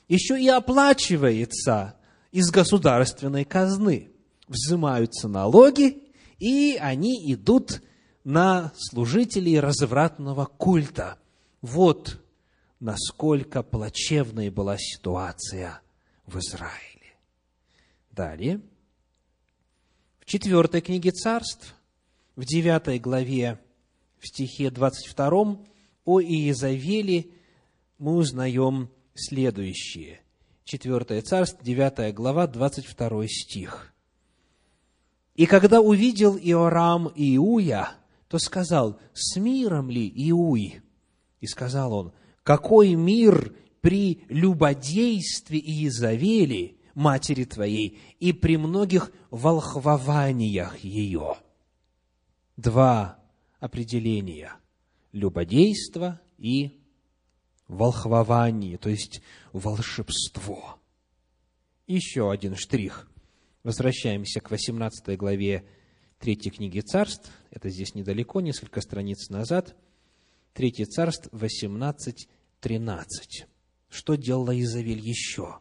еще 0.08 0.40
и 0.40 0.48
оплачивается 0.48 1.96
из 2.30 2.50
государственной 2.50 3.44
казны. 3.44 4.10
Взимаются 4.46 5.28
налоги, 5.28 6.02
и 6.38 6.78
они 6.80 7.32
идут 7.32 7.82
на 8.24 8.72
служителей 8.76 9.58
развратного 9.58 10.44
культа. 10.44 11.18
Вот 11.60 12.20
насколько 12.78 13.62
плачевной 13.62 14.50
была 14.50 14.76
ситуация 14.78 15.80
в 16.26 16.38
Израиле. 16.38 17.16
Далее– 18.10 18.60
четвертой 20.32 20.80
книге 20.80 21.10
царств, 21.10 21.74
в 22.36 22.46
девятой 22.46 22.98
главе, 22.98 23.60
в 24.18 24.26
стихе 24.26 24.70
22 24.70 25.58
о 26.06 26.20
Иезавеле 26.22 27.26
мы 27.98 28.16
узнаем 28.16 28.88
следующее. 29.14 30.22
Четвертое 30.64 31.20
царство, 31.20 31.62
девятая 31.62 32.14
глава, 32.14 32.46
22 32.46 33.26
стих. 33.26 33.92
«И 35.34 35.44
когда 35.44 35.82
увидел 35.82 36.38
Иорам 36.38 37.12
Иуя, 37.14 37.90
то 38.28 38.38
сказал, 38.38 38.98
с 39.12 39.36
миром 39.36 39.90
ли 39.90 40.10
Иуй? 40.30 40.80
И 41.42 41.46
сказал 41.46 41.92
он, 41.92 42.12
какой 42.42 42.94
мир 42.94 43.54
при 43.82 44.22
любодействе 44.30 45.58
Иезавели, 45.58 46.78
матери 46.94 47.44
твоей, 47.44 47.98
и 48.20 48.32
при 48.32 48.56
многих 48.56 49.12
волхвованиях 49.30 50.78
ее. 50.78 51.36
Два 52.56 53.18
определения– 53.60 54.52
любодейство 55.12 56.20
и 56.38 56.80
волхвование, 57.68 58.78
то 58.78 58.90
есть 58.90 59.22
волшебство. 59.52 60.78
Еще 61.86 62.30
один 62.30 62.56
штрих. 62.56 63.08
Возвращаемся 63.62 64.40
к 64.40 64.50
18 64.50 65.16
главе 65.16 65.64
третьей 66.18 66.50
книги 66.50 66.80
царств. 66.80 67.30
Это 67.50 67.68
здесь 67.70 67.94
недалеко, 67.94 68.40
несколько 68.40 68.80
страниц 68.80 69.28
назад. 69.28 69.76
Третье 70.52 70.84
царство, 70.84 71.30
18, 71.32 72.28
13. 72.60 73.46
Что 73.88 74.14
делала 74.14 74.58
Изавель 74.58 75.00
еще? 75.00 75.60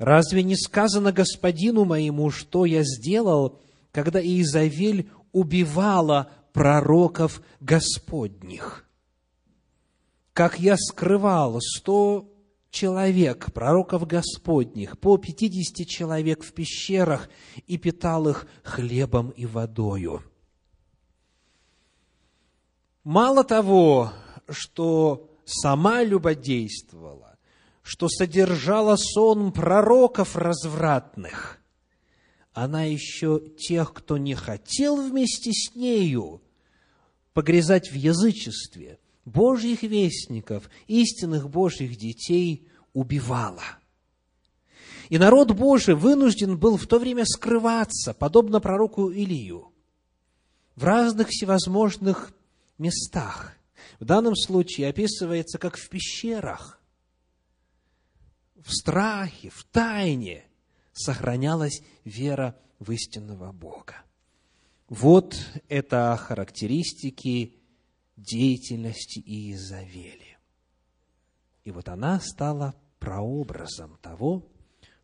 Разве 0.00 0.42
не 0.42 0.56
сказано 0.56 1.12
господину 1.12 1.84
моему, 1.84 2.30
что 2.30 2.64
я 2.64 2.82
сделал, 2.84 3.60
когда 3.92 4.18
Иезавель 4.18 5.10
убивала 5.30 6.30
пророков 6.54 7.42
Господних? 7.60 8.88
Как 10.32 10.58
я 10.58 10.78
скрывал 10.78 11.60
сто 11.60 12.32
человек, 12.70 13.52
пророков 13.52 14.06
Господних, 14.06 14.98
по 14.98 15.18
пятидесяти 15.18 15.84
человек 15.84 16.44
в 16.44 16.54
пещерах 16.54 17.28
и 17.66 17.76
питал 17.76 18.26
их 18.26 18.46
хлебом 18.62 19.28
и 19.28 19.44
водою. 19.44 20.22
Мало 23.04 23.44
того, 23.44 24.14
что 24.48 25.28
сама 25.44 26.02
любодействовала, 26.02 27.29
что 27.90 28.08
содержала 28.08 28.94
сон 28.94 29.50
пророков 29.50 30.36
развратных, 30.36 31.58
она 32.52 32.84
еще 32.84 33.42
тех, 33.58 33.92
кто 33.92 34.16
не 34.16 34.36
хотел 34.36 34.94
вместе 34.94 35.50
с 35.52 35.74
нею 35.74 36.40
погрязать 37.32 37.90
в 37.90 37.96
язычестве, 37.96 39.00
Божьих 39.24 39.82
вестников, 39.82 40.70
истинных 40.86 41.50
Божьих 41.50 41.96
детей 41.96 42.68
убивала. 42.92 43.80
И 45.08 45.18
народ 45.18 45.50
Божий 45.50 45.96
вынужден 45.96 46.56
был 46.56 46.76
в 46.76 46.86
то 46.86 47.00
время 47.00 47.24
скрываться, 47.24 48.14
подобно 48.14 48.60
пророку 48.60 49.10
Илию. 49.10 49.72
в 50.76 50.84
разных 50.84 51.30
всевозможных 51.30 52.30
местах. 52.78 53.56
В 53.98 54.04
данном 54.04 54.36
случае 54.36 54.90
описывается 54.90 55.58
как 55.58 55.76
в 55.76 55.88
пещерах, 55.88 56.79
в 58.64 58.72
страхе, 58.72 59.50
в 59.50 59.64
тайне 59.64 60.44
сохранялась 60.92 61.82
вера 62.04 62.58
в 62.78 62.90
истинного 62.92 63.52
Бога. 63.52 63.96
Вот 64.88 65.36
это 65.68 66.16
характеристики 66.16 67.54
деятельности 68.16 69.20
Иезавели. 69.20 70.38
И 71.64 71.70
вот 71.70 71.88
она 71.88 72.20
стала 72.20 72.74
прообразом 72.98 73.98
того, 74.02 74.50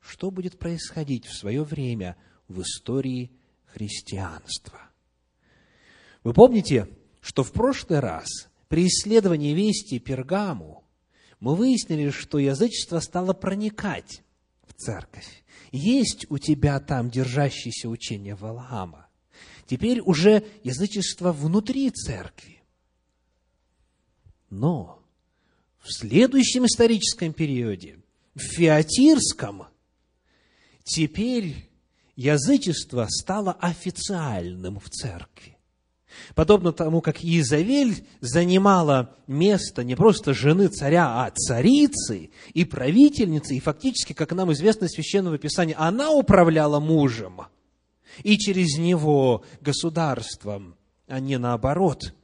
что 0.01 0.31
будет 0.31 0.59
происходить 0.59 1.27
в 1.27 1.37
свое 1.37 1.63
время 1.63 2.17
в 2.49 2.63
истории 2.63 3.33
христианства. 3.65 4.91
Вы 6.25 6.33
помните, 6.33 6.89
что 7.21 7.43
в 7.43 7.53
прошлый 7.53 8.01
раз 8.01 8.27
при 8.69 8.87
исследовании 8.87 9.55
вести 9.55 9.99
Пергаму 9.99 10.86
мы 11.41 11.55
выяснили, 11.55 12.11
что 12.11 12.39
язычество 12.39 13.01
стало 13.01 13.33
проникать 13.33 14.23
в 14.67 14.75
церковь. 14.75 15.45
Есть 15.73 16.27
у 16.31 16.39
тебя 16.39 16.81
там 16.81 17.11
держащееся 17.11 17.89
учение 17.89 18.35
Валаама. 18.35 19.09
Теперь 19.67 20.01
уже 20.01 20.45
язычество 20.63 21.33
внутри 21.33 21.91
церкви. 21.91 22.63
Но 24.49 25.03
в 25.81 25.93
следующем 25.93 26.67
историческом 26.67 27.33
периоде, 27.33 27.99
в 28.35 28.41
Феатирском, 28.41 29.67
теперь 30.85 31.69
язычество 32.15 33.07
стало 33.11 33.53
официальным 33.53 34.79
в 34.79 34.89
церкви. 34.89 35.56
Подобно 36.35 36.73
тому, 36.73 37.01
как 37.01 37.25
Иезавель 37.25 38.07
занимала 38.21 39.15
место 39.27 39.85
не 39.85 39.95
просто 39.95 40.35
жены 40.35 40.69
царя, 40.69 41.25
а 41.25 41.31
царицы 41.31 42.31
и 42.55 42.65
правительницы, 42.65 43.55
и 43.55 43.61
фактически, 43.61 44.13
как 44.13 44.33
нам 44.33 44.53
известно 44.53 44.87
из 44.87 44.93
Священного 44.93 45.39
Писания, 45.39 45.77
она 45.79 46.11
управляла 46.11 46.81
мужем– 46.81 47.43
и 48.23 48.39
через 48.39 48.79
него 48.79 49.45
государством, 49.61 50.77
а 51.07 51.21
не 51.21 51.39
наоборот. 51.39 52.15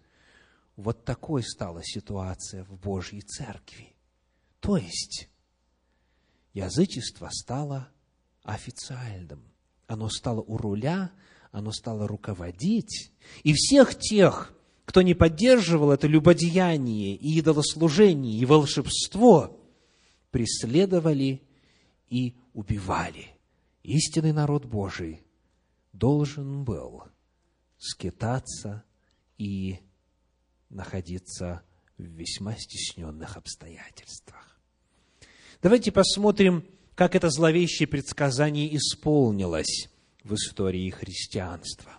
Вот 0.76 1.04
такой 1.04 1.42
стала 1.42 1.82
ситуация 1.84 2.64
в 2.64 2.78
Божьей 2.78 3.20
Церкви. 3.20 3.94
То 4.60 4.76
есть, 4.76 5.28
язычество 6.54 7.28
стало 7.30 7.88
официальным. 8.42 9.42
Оно 9.86 10.08
стало 10.08 10.40
у 10.40 10.56
руля, 10.56 11.10
оно 11.52 11.70
стало 11.70 12.08
руководить. 12.08 13.12
И 13.44 13.52
всех 13.52 13.96
тех, 13.98 14.52
кто 14.84 15.02
не 15.02 15.14
поддерживал 15.14 15.92
это 15.92 16.08
любодеяние 16.08 17.14
и 17.14 17.38
идолослужение, 17.38 18.36
и 18.36 18.44
волшебство, 18.44 19.60
преследовали 20.30 21.42
и 22.08 22.34
убивали. 22.54 23.36
Истинный 23.82 24.32
народ 24.32 24.64
Божий 24.64 25.22
должен 25.92 26.64
был 26.64 27.04
скитаться 27.76 28.82
и 29.36 29.78
находиться 30.70 31.62
в 31.98 32.02
весьма 32.02 32.56
стесненных 32.56 33.36
обстоятельствах. 33.36 34.58
Давайте 35.60 35.92
посмотрим, 35.92 36.64
как 36.94 37.14
это 37.14 37.28
зловещее 37.28 37.86
предсказание 37.86 38.74
исполнилось 38.74 39.91
в 40.24 40.34
истории 40.34 40.90
христианства. 40.90 41.98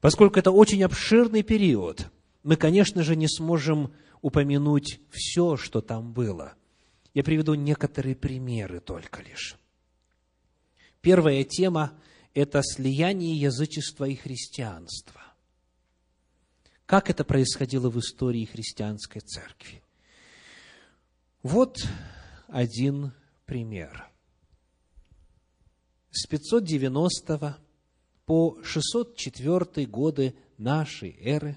Поскольку 0.00 0.38
это 0.38 0.50
очень 0.50 0.82
обширный 0.82 1.42
период, 1.42 2.10
мы, 2.42 2.56
конечно 2.56 3.02
же, 3.02 3.16
не 3.16 3.28
сможем 3.28 3.94
упомянуть 4.20 5.00
все, 5.10 5.56
что 5.56 5.80
там 5.80 6.12
было. 6.12 6.54
Я 7.14 7.22
приведу 7.22 7.54
некоторые 7.54 8.16
примеры 8.16 8.80
только 8.80 9.22
лишь. 9.22 9.56
Первая 11.00 11.44
тема 11.44 11.92
это 12.34 12.62
слияние 12.62 13.36
язычества 13.36 14.06
и 14.06 14.14
христианства. 14.14 15.20
Как 16.86 17.10
это 17.10 17.24
происходило 17.24 17.90
в 17.90 17.98
истории 17.98 18.44
христианской 18.44 19.20
церкви? 19.20 19.82
Вот 21.42 21.76
один 22.48 23.12
пример. 23.46 24.11
С 26.14 26.26
590 26.26 27.56
по 28.26 28.58
604 28.62 29.86
годы 29.86 30.34
нашей 30.58 31.16
эры 31.18 31.56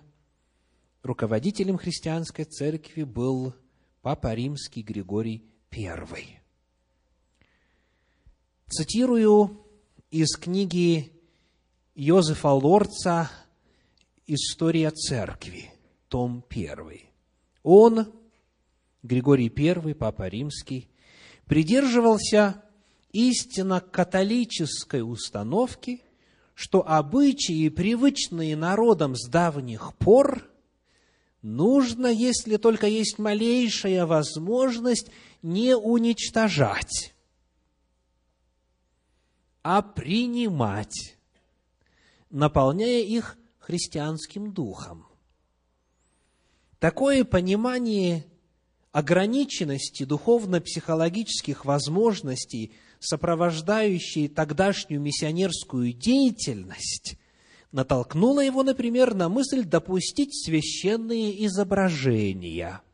руководителем 1.04 1.78
христианской 1.78 2.46
церкви 2.46 3.04
был 3.04 3.54
Папа 4.02 4.34
Римский 4.34 4.82
Григорий 4.82 5.44
I. 5.74 6.40
Цитирую 8.70 9.62
из 10.10 10.38
книги 10.38 11.12
Йозефа 11.94 12.54
Лорца 12.54 13.30
«История 14.26 14.92
церкви», 14.92 15.74
том 16.08 16.46
1. 16.50 17.02
Он, 17.64 18.08
Григорий 19.04 19.52
I, 19.54 19.94
Папа 19.94 20.30
Римский, 20.30 20.88
придерживался 21.46 22.65
истинно 23.16 23.80
католической 23.80 25.02
установки, 25.02 26.02
что 26.54 26.88
обычаи, 26.88 27.70
привычные 27.70 28.56
народам 28.56 29.16
с 29.16 29.28
давних 29.28 29.96
пор, 29.96 30.48
нужно, 31.42 32.08
если 32.08 32.58
только 32.58 32.88
есть 32.88 33.20
малейшая 33.20 34.06
возможность, 34.06 35.10
не 35.42 35.76
уничтожать 35.76 37.16
а 39.68 39.82
принимать, 39.82 41.18
наполняя 42.30 43.02
их 43.02 43.36
христианским 43.58 44.54
духом. 44.54 45.08
Такое 46.78 47.24
понимание 47.24 48.28
ограниченности 48.92 50.04
духовно-психологических 50.04 51.66
возможностей, 51.66 52.76
сопровождающей 53.06 54.28
тогдашнюю 54.28 55.02
миссионерскую 55.02 55.94
деятельность, 55.94 57.18
натолкнуло 57.72 58.40
его, 58.40 58.64
например, 58.64 59.14
на 59.14 59.30
мысль 59.30 59.64
допустить 59.64 60.34
священные 60.34 61.46
изображения– 61.46 62.82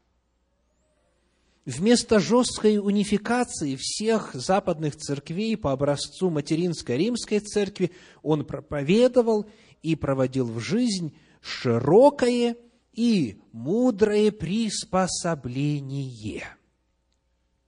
вместо 1.66 2.20
жесткой 2.20 2.80
унификации 2.80 3.78
всех 3.80 4.34
западных 4.34 4.96
церквей 4.96 5.56
по 5.58 5.72
образцу 5.72 6.30
материнской 6.30 6.98
римской 6.98 7.40
церкви, 7.40 7.92
он 8.22 8.46
проповедовал 8.46 9.50
и 9.82 9.96
проводил 9.96 10.46
в 10.46 10.60
жизнь 10.60 11.16
широкое 11.42 12.56
и 12.94 13.40
мудрое 13.52 14.32
приспособление. 14.32 16.46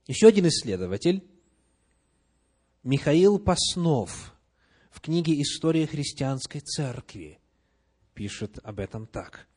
Еще 0.08 0.27
один 0.27 0.47
исследователь, 0.47 1.23
Михаил 2.84 3.39
Паснов, 3.39 4.34
в 4.91 5.00
книге 5.00 5.41
«История 5.41 5.88
христианской 5.88 6.60
церкви» 6.60 7.39
пишет 8.13 8.60
об 8.62 8.78
этом 8.82 9.08
так. 9.08 9.48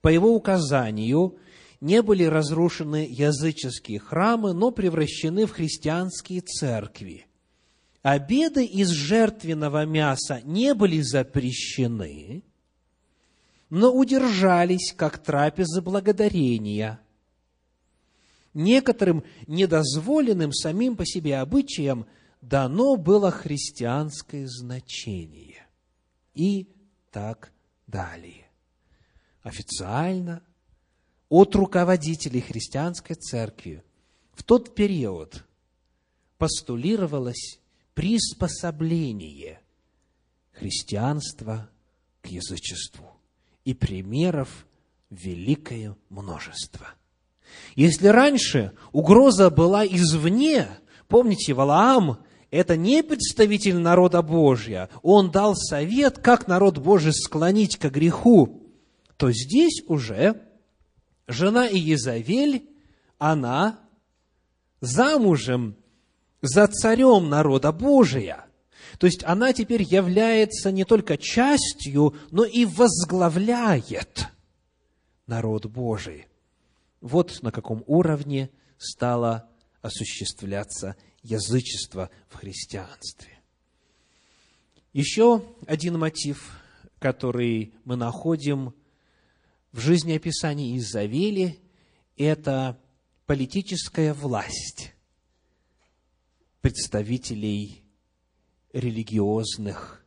По 0.00 0.06
его 0.06 0.32
указанию, 0.32 1.38
не 1.80 2.02
были 2.02 2.22
разрушены 2.22 3.04
языческие 3.10 3.98
храмы, 3.98 4.52
но 4.52 4.70
превращены 4.70 5.46
в 5.46 5.50
христианские 5.50 6.40
церкви. 6.40 7.26
Обеды 8.02 8.64
из 8.64 8.90
жертвенного 8.90 9.84
мяса 9.84 10.40
не 10.44 10.72
были 10.72 11.00
запрещены, 11.00 12.44
но 13.70 13.92
удержались 13.92 14.92
как 14.96 15.18
трапезы 15.18 15.82
благодарения. 15.82 17.00
Некоторым 18.54 19.24
недозволенным 19.48 20.52
самим 20.52 20.96
по 20.96 21.04
себе 21.04 21.38
обычаям 21.38 22.06
дано 22.40 22.96
было 22.96 23.30
христианское 23.30 24.46
значение. 24.46 25.66
И 26.34 26.68
так 27.10 27.52
далее. 27.86 28.46
Официально 29.42 30.42
от 31.28 31.54
руководителей 31.54 32.40
христианской 32.40 33.16
церкви 33.16 33.82
в 34.32 34.42
тот 34.42 34.74
период 34.74 35.44
постулировалось 36.38 37.58
приспособление 37.94 39.60
христианства 40.52 41.68
к 42.22 42.28
язычеству. 42.28 43.16
И 43.64 43.74
примеров 43.74 44.66
великое 45.10 45.96
множество. 46.08 46.94
Если 47.74 48.06
раньше 48.06 48.72
угроза 48.92 49.50
была 49.50 49.86
извне, 49.86 50.68
помните, 51.08 51.54
Валаам 51.54 52.24
это 52.50 52.76
не 52.76 53.02
представитель 53.02 53.76
народа 53.76 54.22
Божия, 54.22 54.88
он 55.02 55.30
дал 55.30 55.54
совет, 55.54 56.18
как 56.18 56.48
народ 56.48 56.78
Божий 56.78 57.12
склонить 57.12 57.76
к 57.76 57.90
греху, 57.90 58.62
то 59.16 59.30
здесь 59.32 59.82
уже 59.86 60.40
жена 61.26 61.68
Иезавель, 61.68 62.68
она 63.18 63.80
замужем 64.80 65.76
за 66.40 66.66
царем 66.68 67.28
народа 67.28 67.72
Божия. 67.72 68.46
То 68.98 69.06
есть 69.06 69.22
она 69.24 69.52
теперь 69.52 69.82
является 69.82 70.72
не 70.72 70.84
только 70.84 71.18
частью, 71.18 72.14
но 72.30 72.44
и 72.44 72.64
возглавляет 72.64 74.28
народ 75.26 75.66
Божий. 75.66 76.26
Вот 77.00 77.42
на 77.42 77.52
каком 77.52 77.84
уровне 77.86 78.50
стало 78.78 79.48
осуществляться 79.82 80.96
язычество 81.22 82.10
в 82.28 82.36
христианстве. 82.36 83.38
Еще 84.92 85.44
один 85.66 85.98
мотив, 85.98 86.58
который 86.98 87.74
мы 87.84 87.96
находим 87.96 88.74
в 89.72 89.80
жизнеописании 89.80 90.76
Изавели, 90.78 91.58
это 92.16 92.80
политическая 93.26 94.14
власть 94.14 94.94
представителей 96.60 97.84
религиозных 98.72 100.04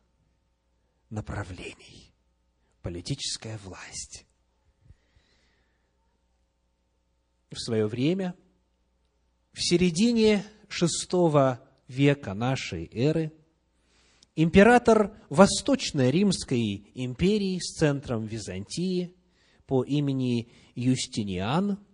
направлений. 1.09 2.13
Политическая 2.81 3.57
власть. 3.59 4.25
В 7.51 7.59
свое 7.59 7.85
время, 7.85 8.35
в 9.53 9.61
середине 9.61 10.43
VI 10.71 11.57
века 11.87 12.33
нашей 12.33 12.89
эры, 12.93 13.31
император 14.35 15.13
Восточной 15.29 16.09
Римской 16.11 16.91
империи 16.95 17.59
с 17.59 17.77
центром 17.77 18.25
Византии 18.25 19.15
по 19.65 19.83
имени 19.83 20.49
Юстиниан– 20.75 21.77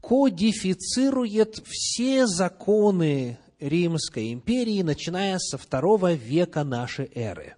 кодифицирует 0.00 1.62
все 1.66 2.26
законы 2.26 3.38
Римской 3.58 4.32
империи, 4.32 4.82
начиная 4.82 5.38
со 5.38 5.58
второго 5.58 6.14
века 6.14 6.64
нашей 6.64 7.10
эры. 7.14 7.56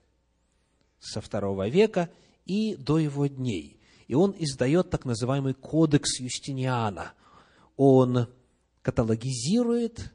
Со 0.99 1.21
второго 1.21 1.69
века 1.69 2.11
и 2.45 2.75
до 2.77 2.99
его 2.99 3.27
дней. 3.27 3.79
И 4.09 4.15
он 4.15 4.35
издает 4.39 4.91
так 4.91 5.05
называемый 5.05 5.55
кодекс 5.55 6.21
Юстиниана. 6.21 7.13
Он 7.77 8.29
каталогизирует, 8.83 10.13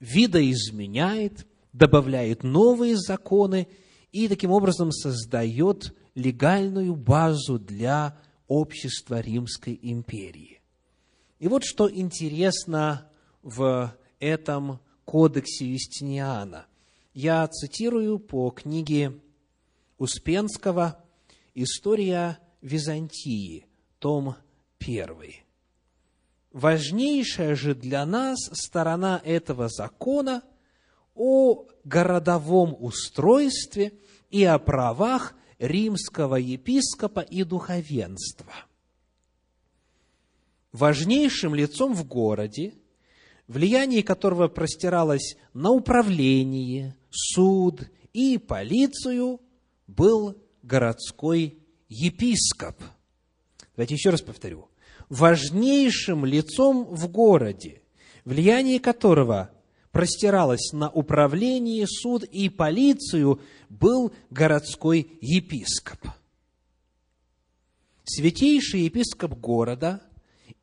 видоизменяет, 0.00 1.46
добавляет 1.72 2.42
новые 2.42 2.96
законы 2.96 3.68
и 4.10 4.28
таким 4.28 4.50
образом 4.50 4.92
создает 4.92 5.94
легальную 6.14 6.94
базу 6.94 7.58
для 7.58 8.18
общества 8.46 9.20
Римской 9.20 9.78
империи. 9.82 10.60
И 11.38 11.48
вот 11.48 11.64
что 11.64 11.90
интересно 11.90 13.10
в 13.42 13.96
этом 14.20 14.80
кодексе 15.04 15.66
Юстиниана. 15.66 16.66
Я 17.14 17.46
цитирую 17.48 18.18
по 18.18 18.50
книге 18.50 19.20
Успенского 19.98 21.04
«История 21.54 22.38
Византии», 22.60 23.66
том 23.98 24.36
1. 24.78 25.41
Важнейшая 26.52 27.54
же 27.54 27.74
для 27.74 28.04
нас 28.04 28.38
сторона 28.52 29.20
этого 29.24 29.68
закона 29.68 30.42
о 31.14 31.66
городовом 31.84 32.76
устройстве 32.78 33.92
и 34.30 34.44
о 34.44 34.58
правах 34.58 35.34
римского 35.58 36.36
епископа 36.36 37.20
и 37.20 37.44
духовенства– 37.44 38.52
важнейшим 40.72 41.54
лицом 41.54 41.94
в 41.94 42.04
городе, 42.04 42.74
влияние 43.46 44.02
которого 44.02 44.48
простиралось 44.48 45.36
на 45.52 45.70
управление, 45.70 46.96
суд 47.10 47.88
и 48.12 48.38
полицию, 48.38 49.40
был 49.86 50.36
городской 50.62 51.58
епископ. 51.88 52.80
Давайте 53.76 53.94
еще 53.94 54.10
раз 54.10 54.22
повторю. 54.22 54.68
Важнейшим 55.12 56.24
лицом 56.24 56.84
в 56.84 57.06
городе, 57.08 57.82
влияние 58.24 58.80
которого 58.80 59.50
простиралось 59.90 60.72
на 60.72 60.88
управление, 60.90 61.86
суд 61.86 62.24
и 62.24 62.48
полицию, 62.48 63.42
был 63.68 64.12
городской 64.30 65.18
епископ. 65.20 65.98
Святейший 68.04 68.82
епископ 68.82 69.38
города– 69.38 70.00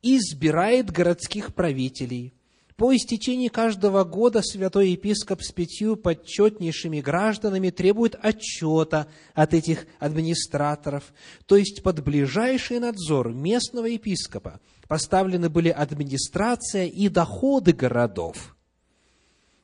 избирает 0.02 0.90
городских 0.90 1.54
правителей. 1.54 2.32
По 2.80 2.96
истечении 2.96 3.48
каждого 3.48 4.04
года 4.04 4.40
святой 4.40 4.92
епископ 4.92 5.42
с 5.42 5.52
пятью 5.52 5.96
почетнейшими 5.96 7.02
гражданами 7.02 7.68
требует 7.68 8.16
отчета 8.18 9.06
от 9.34 9.52
этих 9.52 9.84
администраторов, 9.98 11.12
то 11.44 11.56
есть 11.56 11.82
под 11.82 12.02
ближайший 12.02 12.78
надзор 12.78 13.34
местного 13.34 13.84
епископа 13.84 14.60
поставлены 14.88 15.50
были 15.50 15.68
администрация 15.68 16.86
и 16.86 17.10
доходы 17.10 17.74
городов. 17.74 18.56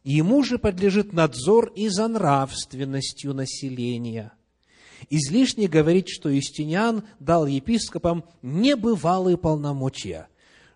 Ему 0.04 0.42
же 0.42 0.58
подлежит 0.58 1.14
надзор 1.14 1.72
и 1.74 1.88
за 1.88 2.08
нравственностью 2.08 3.32
населения– 3.32 4.34
Излишне 5.10 5.68
говорить, 5.68 6.08
что 6.08 6.30
Юстиниан 6.30 7.04
дал 7.20 7.46
епископам 7.46 8.24
небывалые 8.42 9.36
полномочия, 9.36 10.28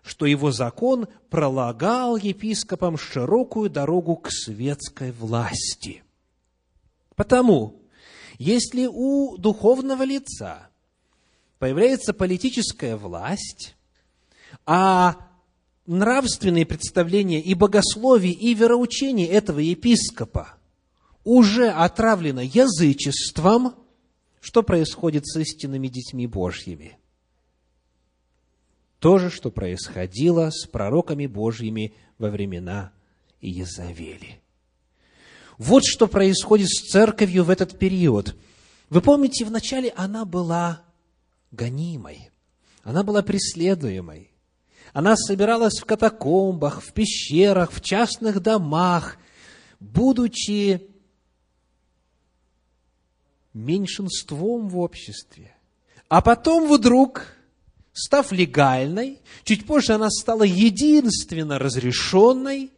что 0.03 0.25
его 0.25 0.51
закон 0.51 1.07
пролагал 1.29 2.17
епископам 2.17 2.97
широкую 2.97 3.69
дорогу 3.69 4.15
к 4.15 4.31
светской 4.31 5.11
власти. 5.11 6.03
Потому, 7.15 7.81
если 8.37 8.87
у 8.91 9.37
духовного 9.37 10.03
лица 10.03 10.69
появляется 11.59 12.13
политическая 12.13 12.97
власть, 12.97 13.75
а 14.65 15.27
нравственные 15.85 16.65
представления 16.65 17.41
и 17.41 17.53
богословие, 17.53 18.33
и 18.33 18.53
вероучение 18.53 19.27
этого 19.27 19.59
епископа 19.59 20.55
уже 21.23 21.69
отравлено 21.69 22.41
язычеством, 22.41 23.75
что 24.39 24.63
происходит 24.63 25.27
с 25.27 25.39
истинными 25.39 25.87
детьми 25.87 26.25
Божьими? 26.25 26.97
То 29.01 29.17
же, 29.17 29.31
что 29.31 29.49
происходило 29.49 30.51
с 30.51 30.67
пророками 30.67 31.25
Божьими 31.25 31.95
во 32.19 32.29
времена 32.29 32.91
Иезавели. 33.41 34.39
Вот 35.57 35.83
что 35.83 36.07
происходит 36.07 36.69
с 36.69 36.91
церковью 36.91 37.43
в 37.43 37.49
этот 37.49 37.79
период. 37.79 38.35
Вы 38.91 39.01
помните, 39.01 39.43
вначале 39.43 39.91
она 39.95 40.23
была 40.23 40.83
гонимой, 41.49 42.29
она 42.83 43.01
была 43.01 43.23
преследуемой. 43.23 44.29
Она 44.93 45.15
собиралась 45.17 45.79
в 45.79 45.85
катакомбах, 45.85 46.83
в 46.83 46.93
пещерах, 46.93 47.71
в 47.71 47.81
частных 47.81 48.39
домах, 48.39 49.17
будучи 49.79 50.87
меньшинством 53.53 54.69
в 54.69 54.77
обществе. 54.77 55.55
А 56.07 56.21
потом 56.21 56.71
вдруг, 56.71 57.35
став 58.01 58.31
легальной, 58.31 59.19
чуть 59.43 59.65
позже 59.65 59.93
она 59.93 60.09
стала 60.09 60.43
единственно 60.43 61.59
разрешенной, 61.59 62.71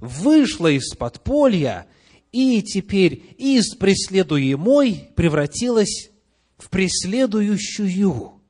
вышла 0.00 0.68
из 0.68 0.94
подполья 0.94 1.86
и 2.32 2.62
теперь 2.62 3.34
из 3.38 3.74
преследуемой 3.76 5.10
превратилась 5.14 6.10
в 6.56 6.70
преследующую. 6.70 8.40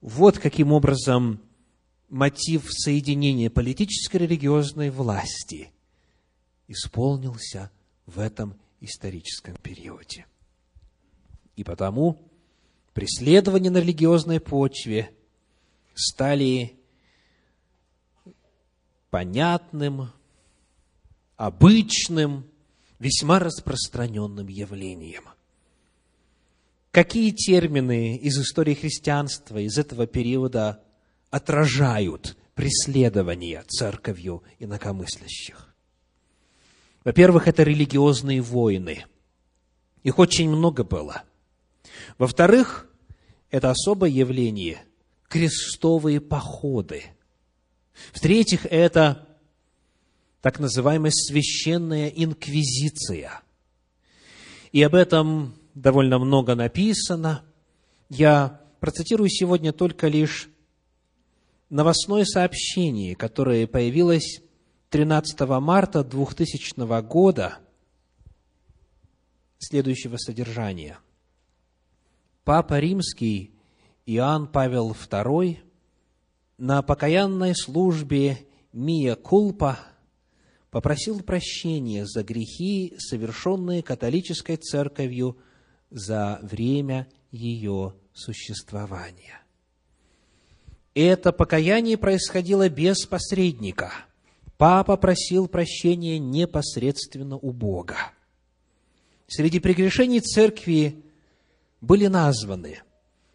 Вот 0.00 0.38
каким 0.38 0.72
образом 0.72 1.40
мотив 2.08 2.66
соединения 2.70 3.48
политической 3.48 4.16
и 4.16 4.20
религиозной 4.20 4.90
власти 4.90 5.70
исполнился 6.68 7.70
в 8.06 8.18
этом 8.18 8.58
историческом 8.80 9.56
периоде. 9.62 10.26
И 11.54 11.64
потому 11.64 12.25
преследования 12.96 13.68
на 13.68 13.76
религиозной 13.76 14.40
почве 14.40 15.10
стали 15.92 16.80
понятным, 19.10 20.12
обычным, 21.36 22.46
весьма 22.98 23.38
распространенным 23.38 24.48
явлением. 24.48 25.24
Какие 26.90 27.32
термины 27.32 28.16
из 28.16 28.38
истории 28.38 28.72
христианства 28.72 29.58
из 29.58 29.76
этого 29.76 30.06
периода 30.06 30.82
отражают 31.28 32.34
преследования 32.54 33.62
церковью 33.68 34.42
инакомыслящих. 34.58 35.74
Во-первых, 37.04 37.46
это 37.46 37.62
религиозные 37.62 38.40
войны. 38.40 39.04
Их 40.02 40.18
очень 40.18 40.48
много 40.48 40.82
было. 40.82 41.24
Во-вторых, 42.16 42.85
это 43.50 43.70
особое 43.70 44.10
явление– 44.10 44.82
крестовые 45.28 46.20
походы. 46.20 47.04
В-третьих, 48.12 48.66
это 48.66 49.26
так 50.40 50.58
называемая 50.60 51.10
священная 51.10 52.08
инквизиция. 52.08 53.40
И 54.72 54.82
об 54.82 54.94
этом 54.94 55.56
довольно 55.74 56.18
много 56.18 56.54
написано. 56.54 57.44
Я 58.08 58.60
процитирую 58.80 59.28
сегодня 59.28 59.72
только 59.72 60.08
лишь 60.08 60.48
новостное 61.68 62.24
сообщение, 62.24 63.16
которое 63.16 63.66
появилось 63.66 64.40
13 64.90 65.40
марта 65.60 66.04
2000 66.04 67.02
года, 67.02 67.58
следующего 69.58 70.16
содержания. 70.16 70.98
Папа 72.46 72.78
Римский 72.78 73.50
Иоанн 74.06 74.46
Павел 74.46 74.92
II 74.92 75.56
на 76.58 76.80
покаянной 76.80 77.56
службе 77.56 78.38
Мия 78.72 79.16
Кулпа 79.16 79.80
попросил 80.70 81.24
прощения 81.24 82.06
за 82.06 82.22
грехи, 82.22 82.94
совершенные 82.98 83.82
католической 83.82 84.54
церковью 84.54 85.36
за 85.90 86.38
время 86.40 87.08
ее 87.32 87.94
существования. 88.14 89.42
Это 90.94 91.32
покаяние 91.32 91.98
происходило 91.98 92.68
без 92.68 93.06
посредника. 93.06 93.92
Папа 94.56 94.96
просил 94.96 95.48
прощения 95.48 96.20
непосредственно 96.20 97.38
у 97.38 97.50
Бога. 97.50 97.96
Среди 99.26 99.58
прегрешений 99.58 100.20
церкви 100.20 101.02
были 101.86 102.06
названы 102.06 102.80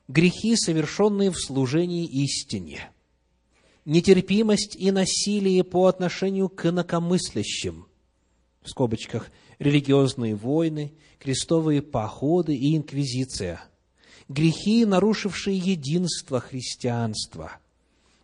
грехи, 0.07 0.55
совершенные 0.55 1.31
в 1.31 1.39
служении 1.39 2.05
истине, 2.05 2.91
нетерпимость 3.85 4.75
и 4.75 4.91
насилие 4.91 5.63
по 5.63 5.87
отношению 5.87 6.49
к 6.49 6.65
инакомыслящим, 6.65 7.87
в 8.61 8.69
скобочках, 8.69 9.31
религиозные 9.57 10.35
войны, 10.35 10.93
крестовые 11.19 11.81
походы 11.81 12.55
и 12.55 12.75
инквизиция– 12.75 13.63
грехи, 14.31 14.85
нарушившие 14.85 15.57
единство 15.57 16.39
христианства, 16.39 17.57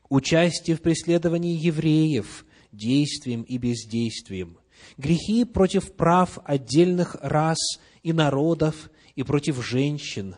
участие 0.10 0.78
в 0.78 0.82
преследовании 0.82 1.58
евреев 1.58 2.46
действием 2.72 3.44
и 3.44 3.58
бездействием, 3.58 4.58
грехи 4.98 5.44
против 5.44 5.94
прав 5.94 6.40
отдельных 6.46 7.16
рас 7.22 7.58
и 8.04 8.14
народов 8.14 8.90
и 9.18 9.24
против 9.24 9.66
женщин, 9.66 10.36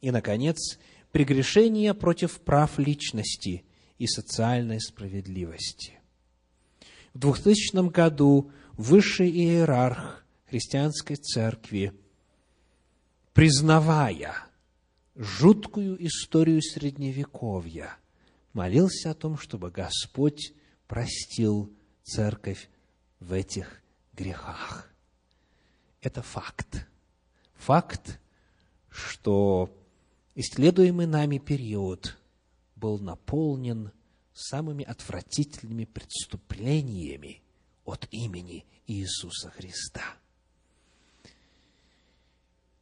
и, 0.00 0.10
наконец, 0.10 0.78
прегрешения 1.12 1.94
против 1.94 2.40
прав 2.40 2.76
личности 2.80 3.64
и 3.98 4.06
социальной 4.08 4.80
справедливости. 4.80 6.00
В 7.14 7.20
2000 7.20 7.90
году 7.90 8.50
высший 8.72 9.30
иерарх 9.30 10.26
христианской 10.46 11.14
церкви, 11.14 11.92
признавая 13.32 14.34
жуткую 15.14 16.04
историю 16.04 16.62
Средневековья, 16.62 17.96
молился 18.54 19.12
о 19.12 19.14
том, 19.14 19.38
чтобы 19.38 19.70
Господь 19.70 20.52
простил 20.88 21.72
церковь 22.02 22.68
в 23.20 23.32
этих 23.32 23.80
грехах. 24.14 24.92
Это 26.00 26.22
факт. 26.22 26.88
Факт, 27.56 28.20
что 28.88 29.70
исследуемый 30.34 31.06
нами 31.06 31.38
период 31.38 32.16
был 32.76 32.98
наполнен 32.98 33.90
самыми 34.32 34.84
отвратительными 34.84 35.84
преступлениями 35.84 37.42
от 37.84 38.06
имени 38.10 38.64
Иисуса 38.86 39.50
Христа– 39.50 40.02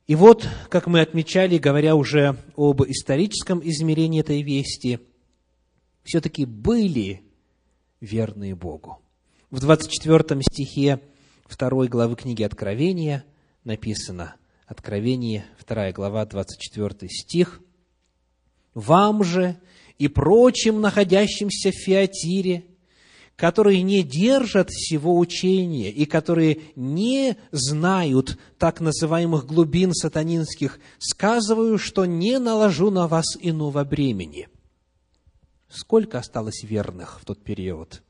и 0.07 0.15
вот, 0.15 0.47
как 0.69 0.89
мы 0.89 1.01
отмечали, 1.01 1.59
говоря 1.59 1.95
уже 1.95 2.37
об 2.57 2.83
историческом 2.83 3.61
измерении 3.63 4.21
этой 4.21 4.43
вести, 4.43 4.99
все-таки 6.03 6.45
были 6.45 7.23
верные 8.01 8.55
Богу. 8.55 9.01
В 9.51 9.61
24 9.61 10.43
стихе 10.43 11.01
2 11.49 11.87
главы 11.87 12.17
книги 12.17 12.43
Откровения 12.43 13.25
написано, 13.65 14.35
Откровение, 14.73 15.45
2 15.69 15.93
глава, 15.93 16.25
24 16.25 17.07
стих, 17.11 17.61
«Вам 18.73 19.23
же 19.23 19.61
и 19.99 20.09
прочим 20.09 20.81
находящимся 20.81 21.71
в 21.71 21.75
Фиатире, 21.75 22.65
которые 23.37 23.83
не 23.83 24.03
держат 24.03 24.71
всего 24.71 25.19
учения 25.19 25.91
и 25.91 26.07
которые 26.07 26.63
не 26.75 27.37
знают 27.51 28.39
так 28.57 28.81
называемых 28.81 29.45
глубин 29.45 29.93
сатанинских, 29.93 30.81
сказываю, 30.99 31.77
что 31.77 32.07
не 32.07 32.39
наложу 32.39 32.91
на 32.91 33.07
вас 33.09 33.27
иного 33.39 33.85
бремени. 33.85 34.49
Сколько 35.69 36.19
осталось 36.19 36.63
верных 36.63 37.21
в 37.21 37.27
тот 37.27 37.45
период? 37.45 38.03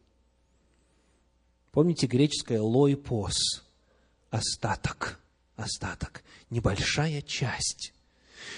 Помните 1.72 2.06
греческое 2.06 2.60
«лойпос»– 2.60 3.64
остаток, 4.30 5.18
остаток, 5.62 6.22
небольшая 6.50 7.22
часть. 7.22 7.92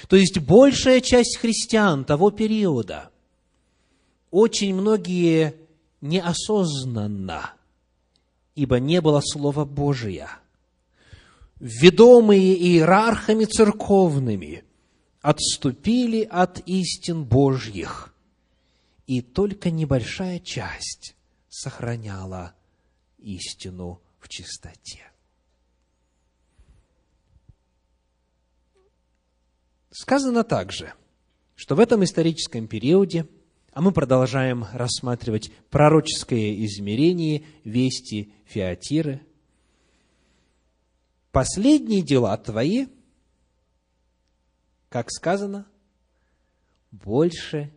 То 0.09 0.17
есть 0.17 0.39
большая 0.39 1.01
часть 1.01 1.37
христиан 1.39 2.05
того 2.05 2.31
периода, 2.31 3.11
очень 4.31 4.75
многие 4.75 5.55
неосознанно, 6.01 7.55
ибо 8.55 8.79
не 8.81 9.01
было 9.01 9.21
Слова 9.21 9.65
Божия. 9.65 10.29
Ведомые 11.61 12.55
иерархами 12.57 13.45
церковными 13.45 14.65
отступили 15.23 16.23
от 16.23 16.61
истин 16.67 17.25
Божьих, 17.25 18.13
и 19.07 19.23
только 19.23 19.71
небольшая 19.71 20.41
часть 20.41 21.15
сохраняла 21.49 22.55
истину 23.19 24.03
в 24.19 24.29
чистоте. 24.29 25.14
Сказано 29.95 30.45
также, 30.45 30.93
что 31.55 31.75
в 31.75 31.81
этом 31.81 32.05
историческом 32.05 32.67
периоде– 32.67 33.27
а 33.75 33.81
мы 33.81 33.91
продолжаем 33.91 34.67
рассматривать 34.73 35.51
пророческое 35.69 36.65
измерение 36.65 37.43
вести 37.65 38.33
Феатиры. 38.47 39.21
Последние 41.33 42.01
дела 42.01 42.37
твои, 42.37 42.87
как 44.89 45.11
сказано, 45.11 45.67
больше 46.93 47.73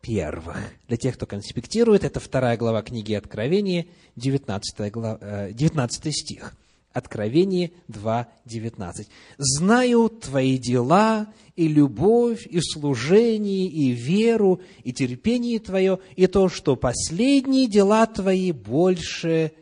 первых. 0.00 0.56
Для 0.86 0.96
тех, 0.96 1.16
кто 1.16 1.26
конспектирует, 1.26 2.04
это 2.04 2.20
вторая 2.20 2.56
глава 2.56 2.82
книги 2.82 3.12
Откровения, 3.14 3.86
19, 4.14 4.92
глава, 4.92 5.50
19 5.50 6.14
стих. 6.16 6.54
Откровение 6.92 7.72
2.19. 7.88 9.06
«Знаю 9.38 10.08
твои 10.08 10.58
дела, 10.58 11.32
и 11.54 11.68
любовь, 11.68 12.48
и 12.48 12.60
служение, 12.60 13.68
и 13.68 13.92
веру, 13.92 14.60
и 14.82 14.92
терпение 14.92 15.60
твое, 15.60 16.00
и 16.16 16.26
то, 16.26 16.48
что 16.48 16.74
последние 16.74 17.68
дела 17.68 18.06
твои 18.06 18.50
больше 18.50 19.52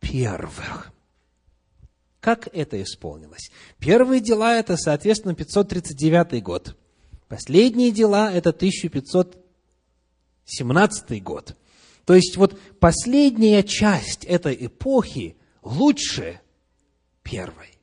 первых». 0.00 0.90
Как 2.20 2.48
это 2.54 2.82
исполнилось? 2.82 3.50
Первые 3.78 4.22
дела– 4.22 4.56
это, 4.58 4.78
соответственно, 4.78 5.34
539 5.34 6.42
год. 6.42 6.78
Последние 7.28 7.90
дела– 7.90 8.32
это 8.34 8.48
1517 8.50 11.22
год. 11.22 11.56
То 12.06 12.14
есть, 12.14 12.38
вот 12.38 12.58
последняя 12.78 13.62
часть 13.62 14.24
этой 14.24 14.56
эпохи 14.66 15.36
лучше– 15.62 16.40
первой. 17.30 17.78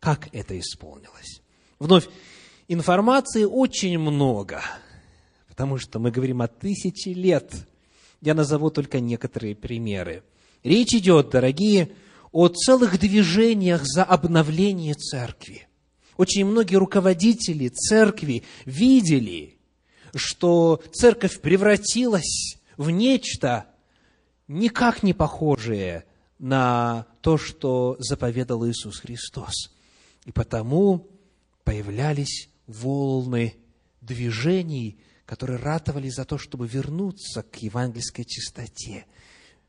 Как 0.00 0.28
это 0.32 0.58
исполнилось? 0.58 1.42
Вновь, 1.78 2.08
информации 2.66 3.44
очень 3.44 3.98
много, 3.98 4.62
потому 5.48 5.78
что 5.78 5.98
мы 5.98 6.10
говорим 6.10 6.40
о 6.42 6.48
тысяче 6.48 7.12
лет. 7.12 7.52
Я 8.20 8.34
назову 8.34 8.70
только 8.70 9.00
некоторые 9.00 9.54
примеры. 9.54 10.22
Речь 10.64 10.94
идет, 10.94 11.30
дорогие, 11.30 11.92
о 12.30 12.48
целых 12.48 12.98
движениях 12.98 13.82
за 13.84 14.04
обновление 14.04 14.94
церкви. 14.94 15.68
Очень 16.16 16.46
многие 16.46 16.76
руководители 16.76 17.68
церкви 17.68 18.44
видели, 18.64 19.58
что 20.14 20.82
церковь 20.92 21.40
превратилась 21.40 22.56
в 22.76 22.90
нечто 22.90 23.66
никак 24.48 25.02
не 25.02 25.12
похожее 25.12 26.04
на 26.42 27.06
то, 27.20 27.38
что 27.38 27.94
заповедал 28.00 28.66
Иисус 28.68 28.98
Христос. 28.98 29.70
И 30.24 30.32
потому 30.32 31.08
появлялись 31.62 32.50
волны 32.66 33.54
движений, 34.00 34.98
которые 35.24 35.60
ратовали 35.60 36.08
за 36.08 36.24
то, 36.24 36.38
чтобы 36.38 36.66
вернуться 36.66 37.44
к 37.44 37.62
евангельской 37.62 38.24
чистоте, 38.24 39.06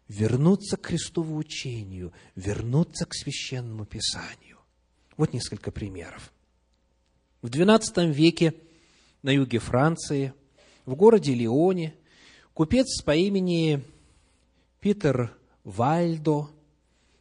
вернуться 0.08 0.76
к 0.76 0.88
Христову 0.88 1.38
учению, 1.38 2.12
вернуться 2.36 3.06
к 3.06 3.14
священному 3.14 3.86
писанию. 3.86 4.58
Вот 5.16 5.32
несколько 5.32 5.72
примеров. 5.72 6.34
В 7.44 7.50
XII 7.50 8.12
веке 8.12 8.56
на 9.22 9.30
юге 9.30 9.60
Франции, 9.60 10.34
в 10.88 10.96
городе 10.96 11.36
Лионе, 11.36 11.94
купец 12.56 13.04
по 13.04 13.16
имени 13.16 13.84
Питер 14.80 15.38
Вальдо 15.64 16.50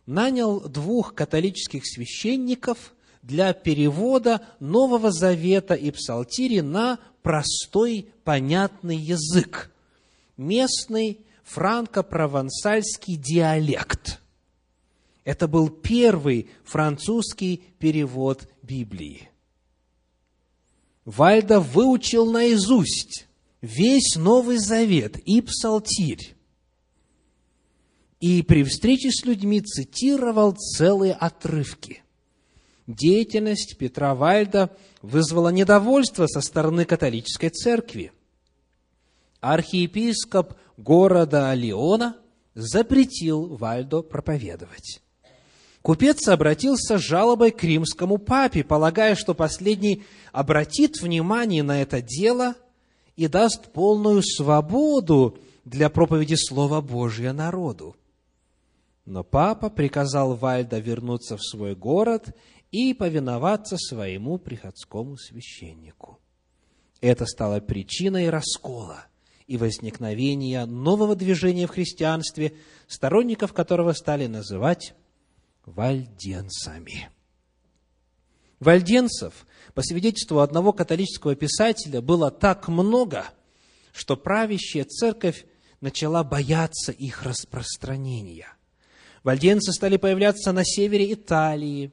нанял 0.06 0.60
двух 0.60 1.14
католических 1.14 1.86
священников 1.86 2.94
для 3.22 3.52
перевода 3.52 4.42
Нового 4.60 5.12
Завета 5.12 5.74
и 5.74 5.90
Псалтири 5.90 6.60
на 6.60 6.98
простой, 7.22 8.08
понятный 8.24 8.96
язык, 8.96 9.70
местный 10.36 11.20
франко-провансальский 11.44 13.16
диалект. 13.16 14.20
Это 15.24 15.46
был 15.46 15.68
первый 15.68 16.50
французский 16.64 17.62
перевод 17.78 18.48
Библии. 18.62 19.28
Вальда 21.04 21.60
выучил 21.60 22.30
наизусть 22.30 23.26
весь 23.60 24.16
Новый 24.16 24.58
Завет 24.58 25.16
и 25.18 25.40
Псалтирь. 25.40 26.34
И 28.22 28.42
при 28.42 28.62
встрече 28.62 29.10
с 29.10 29.24
людьми 29.24 29.60
цитировал 29.60 30.52
целые 30.52 31.12
отрывки. 31.12 32.04
Деятельность 32.86 33.76
Петра 33.76 34.14
Вальда 34.14 34.70
вызвала 35.02 35.48
недовольство 35.48 36.28
со 36.28 36.40
стороны 36.40 36.84
католической 36.84 37.48
церкви. 37.48 38.12
Архиепископ 39.40 40.54
города 40.76 41.52
Леона 41.52 42.16
запретил 42.54 43.56
Вальдо 43.56 44.02
проповедовать. 44.02 45.02
Купец 45.82 46.28
обратился 46.28 46.98
с 46.98 47.02
жалобой 47.02 47.50
к 47.50 47.64
римскому 47.64 48.18
папе, 48.18 48.62
полагая, 48.62 49.16
что 49.16 49.34
последний 49.34 50.04
обратит 50.30 51.02
внимание 51.02 51.64
на 51.64 51.82
это 51.82 52.00
дело 52.00 52.54
и 53.16 53.26
даст 53.26 53.72
полную 53.72 54.22
свободу 54.22 55.38
для 55.64 55.90
проповеди 55.90 56.36
Слова 56.36 56.80
Божия 56.80 57.32
народу. 57.32 57.96
Но 59.04 59.24
папа 59.24 59.68
приказал 59.68 60.34
Вальда 60.36 60.78
вернуться 60.78 61.36
в 61.36 61.42
свой 61.42 61.74
город 61.74 62.36
и 62.70 62.94
повиноваться 62.94 63.76
своему 63.76 64.38
приходскому 64.38 65.16
священнику. 65.16 66.20
Это 67.00 67.26
стало 67.26 67.60
причиной 67.60 68.30
раскола 68.30 69.06
и 69.48 69.56
возникновения 69.56 70.64
нового 70.66 71.16
движения 71.16 71.66
в 71.66 71.72
христианстве, 71.72 72.54
сторонников 72.86 73.52
которого 73.52 73.92
стали 73.92 74.26
называть 74.28 74.94
вальденцами. 75.66 77.10
Вальденцев, 78.60 79.44
по 79.74 79.82
свидетельству 79.82 80.38
одного 80.38 80.72
католического 80.72 81.34
писателя, 81.34 82.00
было 82.00 82.30
так 82.30 82.68
много, 82.68 83.26
что 83.92 84.16
правящая 84.16 84.84
церковь 84.84 85.44
начала 85.80 86.22
бояться 86.22 86.92
их 86.92 87.24
распространения. 87.24 88.46
Вальденцы 89.24 89.72
стали 89.72 89.96
появляться 89.96 90.52
на 90.52 90.64
севере 90.64 91.12
Италии, 91.12 91.92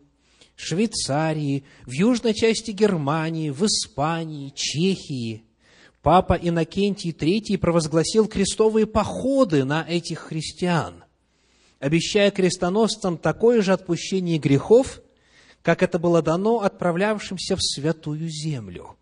Швейцарии, 0.55 1.63
в 1.85 1.91
южной 1.91 2.33
части 2.33 2.71
Германии, 2.71 3.49
в 3.49 3.63
Испании, 3.65 4.51
Чехии. 4.55 5.43
Папа 6.01 6.33
Иннокентий 6.33 7.11
III 7.11 7.57
провозгласил 7.57 8.27
крестовые 8.27 8.87
походы 8.87 9.63
на 9.63 9.85
этих 9.87 10.19
христиан, 10.19 11.03
обещая 11.79 12.31
крестоносцам 12.31 13.17
такое 13.17 13.61
же 13.61 13.73
отпущение 13.73 14.37
грехов, 14.37 15.01
как 15.61 15.83
это 15.83 15.99
было 15.99 16.21
дано 16.21 16.61
отправлявшимся 16.61 17.55
в 17.55 17.61
святую 17.61 18.29
землю. 18.29 18.95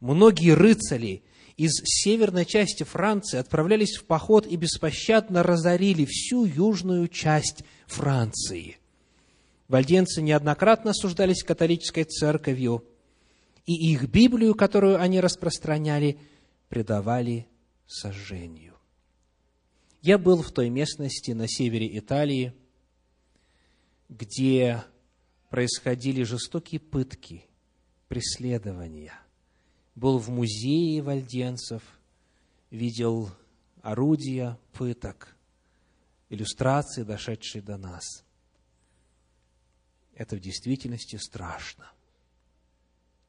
Многие 0.00 0.52
рыцари 0.54 1.22
из 1.60 1.72
северной 1.84 2.46
части 2.46 2.84
Франции 2.84 3.36
отправлялись 3.36 3.98
в 3.98 4.06
поход 4.06 4.46
и 4.46 4.56
беспощадно 4.56 5.42
разорили 5.42 6.06
всю 6.06 6.46
южную 6.46 7.06
часть 7.06 7.64
Франции. 7.86 8.78
Вальденцы 9.68 10.22
неоднократно 10.22 10.92
осуждались 10.92 11.42
католической 11.42 12.04
церковью, 12.04 12.82
и 13.66 13.74
их 13.92 14.08
Библию, 14.08 14.54
которую 14.54 14.98
они 15.02 15.20
распространяли, 15.20 16.18
предавали 16.70 17.46
сожжению. 17.86 18.78
Я 20.00 20.16
был 20.16 20.42
в 20.42 20.52
той 20.52 20.70
местности 20.70 21.32
на 21.32 21.46
севере 21.46 21.98
Италии, 21.98 22.54
где 24.08 24.82
происходили 25.50 26.22
жестокие 26.22 26.80
пытки, 26.80 27.44
преследования. 28.08 29.12
Был 29.94 30.18
в 30.18 30.28
музее 30.28 31.02
вальденцев, 31.02 31.82
видел 32.70 33.30
орудия 33.82 34.58
пыток, 34.72 35.36
иллюстрации, 36.28 37.02
дошедшие 37.02 37.62
до 37.62 37.76
нас– 37.76 38.24
это 40.20 40.36
в 40.36 40.40
действительности 40.40 41.16
страшно. 41.16 41.90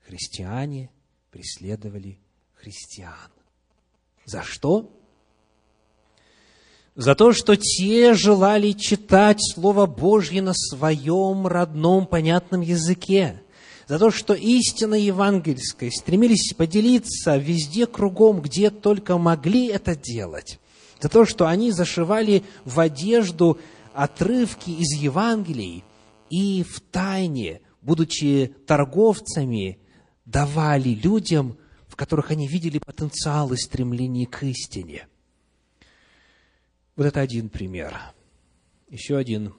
Христиане 0.06 0.92
преследовали 1.30 2.20
христиан. 2.54 3.32
За 4.26 4.44
что? 4.44 4.92
За 6.96 7.16
то, 7.16 7.32
что 7.32 7.56
те 7.56 8.14
желали 8.14 8.74
читать 8.74 9.38
Слово 9.40 9.86
Божье 9.86 10.42
на 10.42 10.52
своем 10.54 11.48
родном 11.48 12.06
понятном 12.06 12.60
языке. 12.60 13.42
За 13.92 14.00
то, 14.00 14.10
что 14.10 14.34
истина 14.34 14.96
евангельской 14.96 15.92
стремились 15.92 16.54
поделиться 16.54 17.36
везде 17.36 17.86
кругом, 17.86 18.40
где 18.42 18.70
только 18.70 19.18
могли 19.18 19.68
это 19.68 19.98
делать. 19.98 20.62
За 21.02 21.10
то, 21.10 21.26
что 21.26 21.46
они 21.46 21.72
зашивали 21.72 22.46
в 22.64 22.80
одежду 22.80 23.60
отрывки 23.94 24.70
из 24.70 24.98
Евангелий, 24.98 25.84
и 26.30 26.64
в 26.64 26.80
тайне, 26.80 27.60
будучи 27.82 28.56
торговцами, 28.66 29.78
давали 30.24 30.92
людям, 30.92 31.58
в 31.90 31.98
которых 31.98 32.32
они 32.32 32.48
видели 32.48 32.80
потенциал 32.80 33.52
и 33.52 33.58
стремление 33.58 34.26
к 34.26 34.42
истине. 34.44 35.10
Вот 36.96 37.08
это 37.08 37.20
один 37.20 37.50
пример. 37.50 38.00
Еще 38.88 39.18
один. 39.18 39.54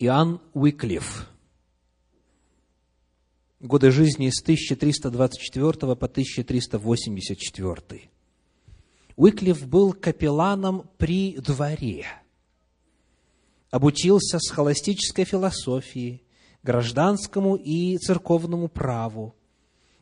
Иоанн 0.00 0.40
Уиклиф. 0.54 1.28
Годы 3.60 3.90
жизни 3.90 4.30
с 4.30 4.42
1324 4.42 5.94
по 5.94 6.06
1384. 6.06 8.10
Уиклиф 9.16 9.66
был 9.66 9.92
капелланом 9.92 10.88
при 10.98 11.36
дворе– 11.38 12.06
обучился 13.70 14.38
схоластической 14.38 15.24
философии, 15.24 16.22
гражданскому 16.62 17.56
и 17.56 17.96
церковному 17.98 18.68
праву, 18.68 19.34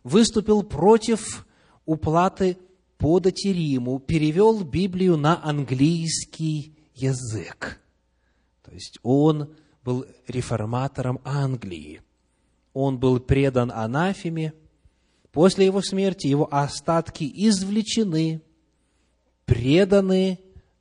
выступил 0.03 0.63
против 0.63 1.47
уплаты 1.85 2.57
подати 2.97 3.49
Риму, 3.49 4.01
перевел 4.01 4.65
Библию 4.65 5.17
на 5.17 5.43
английский 5.45 6.75
язык. 6.95 7.81
То 8.65 8.73
есть 8.73 8.99
он 9.03 9.55
был 9.85 10.05
реформатором 10.27 11.21
Англии. 11.25 12.03
Он 12.73 12.99
был 12.99 13.21
предан 13.21 13.71
анафеме. 13.71 14.55
После 15.33 15.67
его 15.67 15.83
смерти 15.83 16.27
его 16.27 16.49
остатки 16.53 17.25
извлечены, 17.25 18.43
преданы 19.45 20.41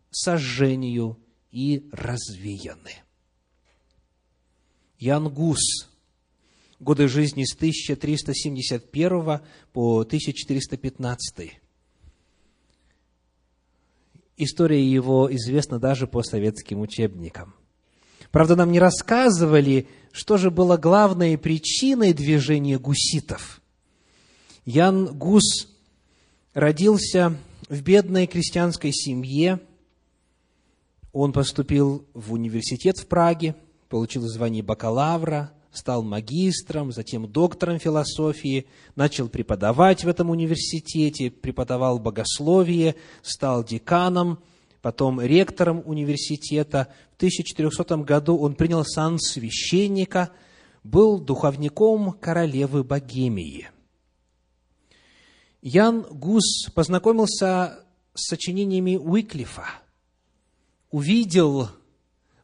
сожжению 0.10 1.18
и 1.52 1.88
развеяны. 1.92 2.92
Ян 5.00 5.30
Гус, 5.30 5.90
годы 6.80 7.08
жизни 7.08 7.44
с 7.44 7.56
1371 7.56 9.42
по 9.74 10.00
1415. 10.00 11.60
История 14.38 14.84
его 14.84 15.34
известна 15.36 15.80
даже 15.80 16.08
по 16.08 16.24
советским 16.24 16.80
учебникам. 16.80 17.56
Правда, 18.32 18.56
нам 18.56 18.72
не 18.72 18.80
рассказывали, 18.80 19.88
что 20.12 20.38
же 20.38 20.52
было 20.52 20.78
главной 20.78 21.38
причиной 21.38 22.14
движения 22.14 22.78
гуситов. 22.78 23.62
Ян 24.66 25.18
Гус 25.18 25.70
родился 26.54 27.38
в 27.70 27.82
бедной 27.82 28.28
крестьянской 28.28 28.92
семье. 28.92 29.62
Он 31.14 31.32
поступил 31.32 32.06
в 32.14 32.34
университет 32.34 32.98
в 32.98 33.08
Праге, 33.08 33.56
получил 33.90 34.24
звание 34.24 34.64
бакалавра, 34.64 35.54
стал 35.72 36.04
магистром, 36.04 36.92
затем 36.92 37.32
доктором 37.32 37.80
философии, 37.80 38.66
начал 38.96 39.30
преподавать 39.30 40.04
в 40.04 40.08
этом 40.08 40.30
университете, 40.30 41.32
преподавал 41.32 42.00
богословие, 42.00 42.96
стал 43.22 43.64
деканом, 43.64 44.40
потом 44.82 45.22
ректором 45.22 45.82
университета. 45.86 46.88
В 47.14 47.16
1400 47.18 47.98
году 47.98 48.38
он 48.38 48.56
принял 48.56 48.84
сан 48.86 49.20
священника, 49.20 50.32
был 50.84 51.20
духовником 51.20 52.14
королевы 52.14 52.84
Богемии. 52.84 53.70
Ян 55.62 56.02
Гус 56.10 56.70
познакомился 56.74 57.84
с 58.14 58.28
сочинениями 58.28 58.96
Уиклифа, 58.96 59.66
увидел 60.92 61.70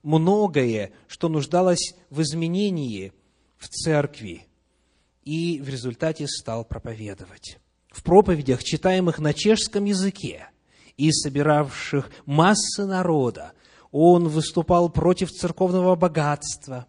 многое, 0.02 0.92
что 1.08 1.30
нуждалось 1.30 1.96
в 2.10 2.22
изменении 2.22 3.14
в 3.58 3.70
церкви, 3.70 4.48
и 5.24 5.62
в 5.62 5.70
результате 5.70 6.28
стал 6.28 6.66
проповедовать. 6.66 7.60
В 7.90 8.04
проповедях, 8.04 8.64
читаемых 8.64 9.20
на 9.20 9.34
чешском 9.34 9.86
языке 9.86 10.50
и 10.98 11.12
собиравших 11.12 12.10
массы 12.26 12.86
народа, 12.86 13.54
он 13.92 14.28
выступал 14.28 14.90
против 14.90 15.32
церковного 15.32 15.96
богатства, 15.96 16.88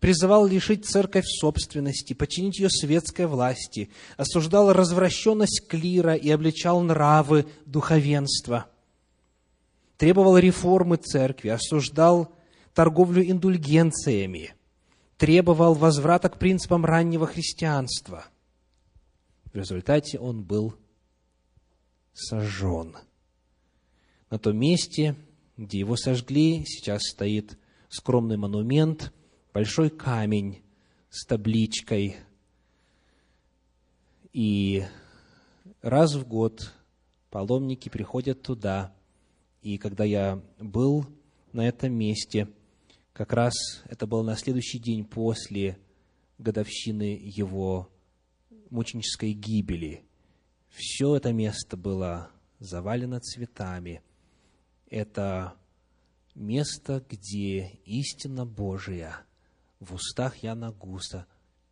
призывал 0.00 0.46
лишить 0.46 0.86
церковь 0.86 1.24
собственности, 1.26 2.12
подчинить 2.12 2.58
ее 2.58 2.70
светской 2.70 3.26
власти, 3.26 3.90
осуждал 4.16 4.72
развращенность 4.72 5.66
клира 5.68 6.14
и 6.14 6.30
обличал 6.30 6.80
нравы 6.80 7.46
духовенства, 7.66 8.66
требовал 9.96 10.38
реформы 10.38 10.96
церкви, 10.96 11.48
осуждал 11.48 12.32
торговлю 12.74 13.28
индульгенциями, 13.28 14.54
требовал 15.16 15.74
возврата 15.74 16.28
к 16.28 16.38
принципам 16.38 16.84
раннего 16.84 17.26
христианства. 17.26 18.26
В 19.52 19.56
результате 19.56 20.18
он 20.18 20.42
был 20.42 20.74
сожжен. 22.12 22.96
На 24.34 24.40
том 24.40 24.56
месте, 24.56 25.14
где 25.56 25.78
его 25.78 25.94
сожгли, 25.94 26.64
сейчас 26.66 27.02
стоит 27.04 27.56
скромный 27.88 28.36
монумент, 28.36 29.12
большой 29.52 29.90
камень 29.90 30.60
с 31.08 31.24
табличкой. 31.24 32.16
И 34.32 34.82
раз 35.82 36.16
в 36.16 36.26
год 36.26 36.74
паломники 37.30 37.88
приходят 37.88 38.42
туда. 38.42 38.92
И 39.62 39.78
когда 39.78 40.02
я 40.02 40.42
был 40.58 41.06
на 41.52 41.68
этом 41.68 41.92
месте– 41.92 42.48
как 43.12 43.32
раз 43.32 43.54
это 43.84 44.08
был 44.08 44.24
на 44.24 44.34
следующий 44.34 44.80
день 44.80 45.04
после 45.04 45.78
годовщины 46.38 47.20
его 47.22 47.88
мученической 48.70 49.32
гибели. 49.32 50.04
Все 50.70 51.14
это 51.14 51.32
место 51.32 51.76
было 51.76 52.32
завалено 52.58 53.20
цветами. 53.20 54.02
Это 54.94 55.56
место, 56.36 57.04
где 57.10 57.80
истина 57.84 58.46
Божия 58.46 59.26
в 59.80 59.92
устах 59.92 60.36
Яна 60.44 60.70
Гуса 60.70 61.26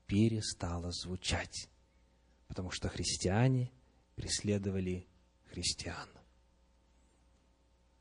перестала 0.09 0.91
звучать, 0.91 1.69
потому 2.49 2.73
что 2.73 2.89
христиане 2.89 3.71
преследовали 4.17 5.07
христиан. 5.53 6.09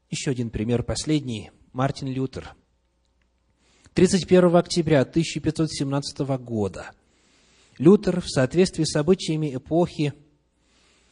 Еще 0.09 0.31
один 0.31 0.49
пример, 0.49 0.81
последний. 0.81 1.51
Мартин 1.71 2.07
Лютер– 2.07 2.55
31 3.93 4.55
октября 4.55 5.01
1517 5.01 6.19
года 6.39 6.93
Лютер 7.77 8.21
в 8.21 8.27
соответствии 8.27 8.85
с 8.85 8.95
обычаями 8.95 9.55
эпохи 9.55 10.15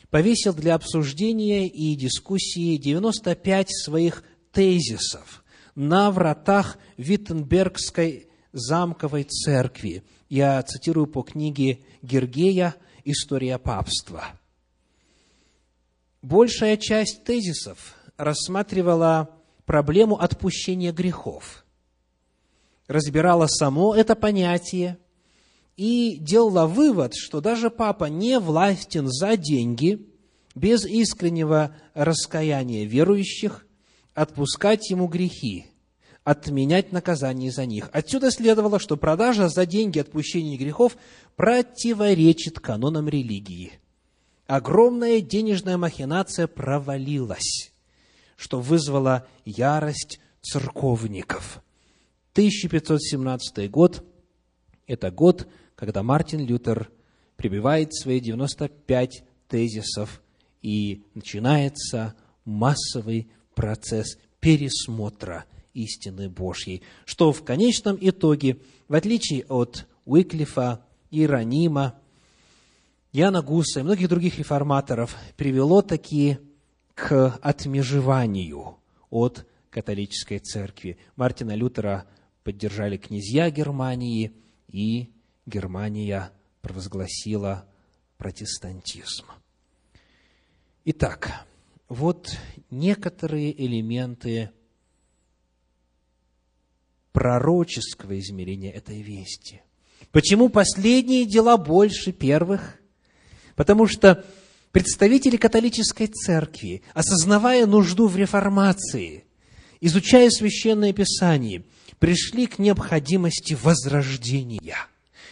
повесил 0.10 0.54
для 0.54 0.76
обсуждения 0.76 1.68
и 1.68 1.96
дискуссии 1.96 2.78
95 2.78 3.70
своих 3.72 4.24
тезисов 4.52 5.44
на 5.76 6.12
вратах 6.12 6.78
Виттенбергской 6.98 8.28
замковой 8.52 9.24
церкви. 9.24 10.04
Я 10.28 10.62
цитирую 10.64 11.08
по 11.08 11.22
книге 11.22 11.80
Гергея 12.02 12.76
«История 13.06 13.58
папства». 13.58 14.26
Большая 16.22 16.76
часть 16.78 17.24
тезисов 17.24 17.96
рассматривала 18.18 19.30
проблему 19.66 20.20
отпущения 20.20 20.92
грехов– 20.92 21.66
разбирала 22.90 23.46
само 23.48 23.96
это 23.96 24.16
понятие 24.16 24.98
и 25.80 26.18
делала 26.20 26.68
вывод, 26.68 27.14
что 27.16 27.40
даже 27.40 27.70
папа 27.70 28.06
не 28.06 28.38
властен 28.38 29.08
за 29.08 29.38
деньги, 29.38 30.06
без 30.54 30.86
искреннего 30.86 31.74
раскаяния 31.94 32.84
верующих, 32.86 33.66
отпускать 34.14 34.90
ему 34.90 35.08
грехи, 35.08 35.68
отменять 36.26 36.92
наказание 36.92 37.50
за 37.50 37.66
них. 37.66 37.90
Отсюда 37.94 38.30
следовало, 38.30 38.78
что 38.78 38.98
продажа 38.98 39.48
за 39.48 39.66
деньги 39.66 40.00
отпущения 40.00 40.58
грехов 40.58 40.98
противоречит 41.38 42.60
канонам 42.60 43.08
религии. 43.08 43.72
Огромная 44.48 45.22
денежная 45.22 45.78
махинация 45.78 46.48
провалилась, 46.48 47.72
что 48.36 48.60
вызвало 48.60 49.26
ярость 49.46 50.20
церковников– 50.42 51.64
1517 52.34 53.72
год– 53.72 54.04
это 54.90 55.12
год, 55.12 55.48
когда 55.80 56.04
Мартин 56.04 56.46
Лютер 56.46 56.92
прибивает 57.38 57.94
свои 57.94 58.20
95 58.20 59.24
тезисов, 59.48 60.22
и 60.62 61.06
начинается 61.14 62.16
массовый 62.44 63.32
процесс 63.56 64.18
пересмотра 64.42 65.46
истины 65.74 66.28
Божьей, 66.28 66.82
что 67.06 67.32
в 67.32 67.46
конечном 67.46 67.98
итоге, 68.02 68.58
в 68.90 68.94
отличие 68.94 69.46
от 69.46 69.88
Уиклифа, 70.04 70.84
Иеронима, 71.12 71.98
Яна 73.14 73.42
Гуса 73.42 73.80
и 73.80 73.84
многих 73.84 74.10
других 74.10 74.38
реформаторов, 74.38 75.16
привело 75.38 75.82
таки 75.82 76.40
к 76.94 77.40
отмежеванию 77.42 78.76
от 79.10 79.48
католической 79.70 80.40
церкви. 80.40 80.98
Мартина 81.16 81.56
Лютера 81.56 82.06
поддержали 82.44 82.98
князья 82.98 83.50
Германии, 83.50 84.34
и 84.68 85.10
Германия 85.50 86.32
провозгласила 86.62 87.68
протестантизм. 88.18 89.26
Итак, 90.86 91.46
вот 91.90 92.38
некоторые 92.70 93.52
элементы 93.66 94.52
пророческого 97.12 98.18
измерения 98.20 98.72
этой 98.72 99.02
вести. 99.02 99.62
Почему 100.12 100.50
последние 100.50 101.26
дела 101.26 101.58
больше 101.58 102.12
первых? 102.12 102.80
Потому 103.56 103.88
что 103.88 104.24
представители 104.72 105.36
католической 105.36 106.08
церкви, 106.08 106.84
осознавая 106.94 107.66
нужду 107.66 108.08
в 108.08 108.16
реформации, 108.16 109.26
изучая 109.82 110.30
священное 110.30 110.94
писание– 110.94 111.66
пришли 112.00 112.48
к 112.48 112.60
необходимости 112.60 113.56
возрождения. 113.62 114.78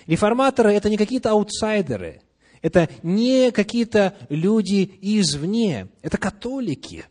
Реформаторы– 0.08 0.72
это 0.74 0.90
не 0.90 0.98
какие-то 0.98 1.32
аутсайдеры, 1.32 2.22
это 2.62 2.90
не 3.04 3.52
какие-то 3.52 4.16
люди 4.30 4.98
извне, 5.02 5.90
это 6.02 6.18
католики, 6.18 7.06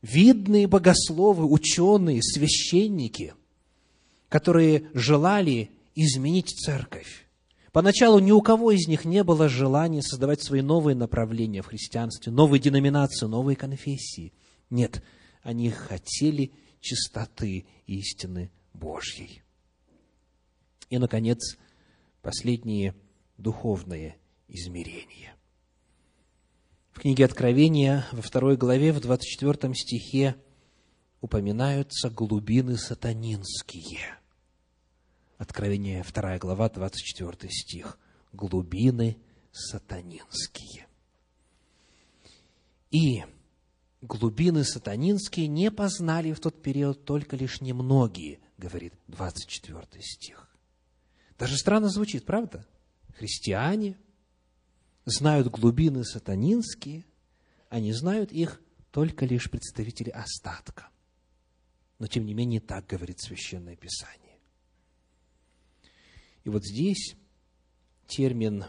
видные 0.00 0.68
богословы, 0.68 1.44
ученые, 1.44 2.22
священники, 2.22 3.34
которые 4.28 4.88
желали 4.94 5.70
изменить 5.96 6.50
церковь. 6.50 7.26
Поначалу 7.72 8.20
ни 8.20 8.30
у 8.30 8.40
кого 8.40 8.70
из 8.70 8.86
них 8.86 9.04
не 9.04 9.22
было 9.24 9.48
желания 9.48 10.02
создавать 10.02 10.42
свои 10.42 10.62
новые 10.62 10.94
направления 10.94 11.62
в 11.62 11.66
христианстве, 11.66 12.32
новые 12.32 12.60
деноминации, 12.60 13.26
новые 13.26 13.56
конфессии. 13.56 14.32
Нет, 14.70 15.02
они 15.42 15.70
хотели 15.70 16.52
чистоты 16.80 17.66
истины 17.86 18.50
Божьей. 18.72 19.42
И, 20.90 20.98
наконец, 20.98 21.56
последние 22.22 22.94
духовные 23.38 24.16
измерения. 24.48 25.34
В 26.92 27.00
книге 27.00 27.24
Откровения, 27.24 28.06
во 28.12 28.22
второй 28.22 28.56
главе, 28.56 28.92
в 28.92 29.00
24 29.00 29.74
стихе 29.74 30.36
упоминаются 31.20 32.08
глубины 32.08 32.78
сатанинские. 32.78 34.18
Откровение, 35.38 36.02
2 36.02 36.38
глава, 36.38 36.70
24 36.70 37.52
стих. 37.52 37.98
Глубины 38.32 39.18
сатанинские. 39.52 40.86
И 42.90 43.24
глубины 44.00 44.64
сатанинские 44.64 45.48
не 45.48 45.70
познали 45.70 46.32
в 46.32 46.40
тот 46.40 46.62
период 46.62 47.04
только 47.04 47.36
лишь 47.36 47.60
немногие, 47.60 48.38
говорит 48.56 48.94
24 49.08 50.02
стих. 50.02 50.45
Даже 51.38 51.56
странно 51.56 51.88
звучит, 51.88 52.24
правда? 52.24 52.66
Христиане 53.14 53.98
знают 55.04 55.48
глубины 55.48 56.04
сатанинские, 56.04 57.04
они 57.68 57.92
знают 57.92 58.32
их 58.32 58.60
только 58.90 59.26
лишь 59.26 59.50
представители 59.50 60.10
остатка. 60.10 60.88
Но, 61.98 62.06
тем 62.06 62.26
не 62.26 62.34
менее, 62.34 62.60
так 62.60 62.86
говорит 62.86 63.20
Священное 63.20 63.76
Писание. 63.76 64.38
И 66.44 66.48
вот 66.48 66.64
здесь 66.64 67.16
термин 68.06 68.66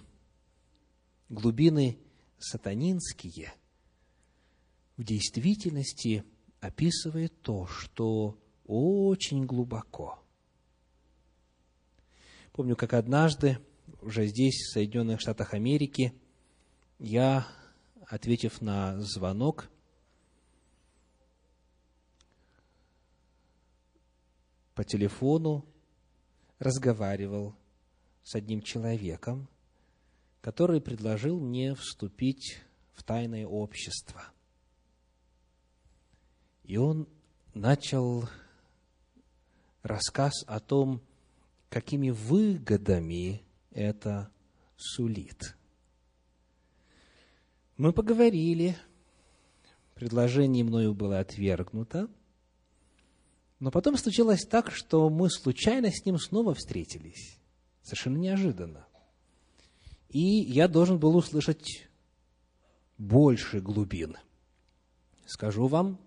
глубины 1.30 2.00
сатанинские 2.40 3.54
в 4.96 5.04
действительности 5.04 6.24
описывает 6.60 7.42
то, 7.42 7.68
что 7.68 8.40
очень 8.66 9.46
глубоко. 9.46 10.24
Помню, 12.58 12.76
как 12.76 12.94
однажды, 12.94 13.60
уже 14.02 14.26
здесь, 14.26 14.56
в 14.56 14.72
Соединенных 14.72 15.22
Штатах 15.22 15.54
Америки, 15.54 16.12
я, 16.98 17.46
ответив 18.08 18.64
на 18.64 19.00
звонок, 19.00 19.70
по 24.74 24.84
телефону 24.84 25.68
разговаривал 26.58 27.54
с 28.24 28.34
одним 28.34 28.64
человеком, 28.64 29.48
который 30.42 30.82
предложил 30.82 31.40
мне 31.40 31.76
вступить 31.76 32.64
в 32.96 33.04
тайное 33.04 33.46
общество. 33.46 34.24
И 36.64 36.78
он 36.78 37.08
начал 37.54 38.28
рассказ 39.84 40.44
о 40.48 40.60
том, 40.60 41.07
какими 41.70 42.10
выгодами 42.10 43.44
это 43.72 44.32
сулит. 44.76 45.56
Мы 47.78 47.94
поговорили, 47.94 48.76
предложение 49.94 50.64
мною 50.64 50.94
было 50.94 51.20
отвергнуто, 51.20 52.10
но 53.60 53.72
потом 53.72 53.98
случилось 53.98 54.46
так, 54.46 54.72
что 54.72 55.10
мы 55.10 55.30
случайно 55.30 55.92
с 55.92 56.06
ним 56.06 56.18
снова 56.20 56.54
встретились, 56.54 57.38
совершенно 57.82 58.18
неожиданно. 58.18 58.88
И 60.10 60.20
я 60.20 60.68
должен 60.68 61.00
был 61.00 61.16
услышать 61.16 61.88
больше 62.98 63.60
глубин. 63.60 64.18
Скажу 65.26 65.68
вам, 65.68 66.00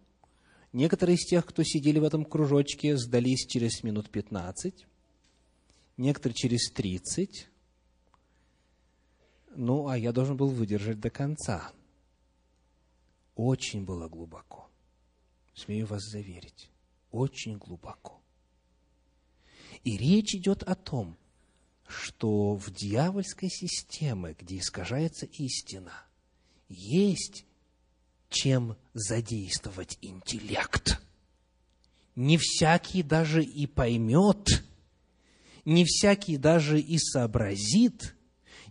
некоторые 0.73 1.17
из 1.17 1.27
тех, 1.27 1.45
кто 1.45 1.63
сидели 1.63 1.99
в 1.99 2.05
этом 2.05 2.25
кружочке, 2.25 2.97
сдались 2.97 3.47
через 3.47 3.83
минут 3.83 4.11
15, 4.11 4.87
некоторые 6.01 6.35
через 6.35 6.71
30, 6.73 7.49
ну, 9.55 9.89
а 9.89 9.97
я 9.97 10.13
должен 10.13 10.37
был 10.37 10.49
выдержать 10.49 11.01
до 11.01 11.11
конца. 11.11 11.73
Очень 13.37 13.85
было 13.85 14.09
глубоко, 14.09 14.69
смею 15.55 15.87
вас 15.87 16.03
заверить 16.03 16.71
очень 17.11 17.59
глубоко. 17.59 18.21
И 19.85 19.97
речь 19.97 20.35
идет 20.35 20.63
о 20.63 20.75
том, 20.75 21.17
что 21.87 22.55
в 22.55 22.71
дьявольской 22.71 23.49
системе, 23.49 24.37
где 24.39 24.59
искажается 24.59 25.27
истина, 25.27 25.93
есть 26.69 27.47
чем 28.29 28.77
задействовать 28.95 29.99
интеллект. 30.03 31.01
Не 32.15 32.39
всякий 32.39 33.03
даже 33.03 33.43
и 33.43 33.67
поймет, 33.67 34.63
не 35.71 35.85
всякий 35.85 36.37
даже 36.37 36.81
и 36.81 36.99
сообразит, 36.99 38.17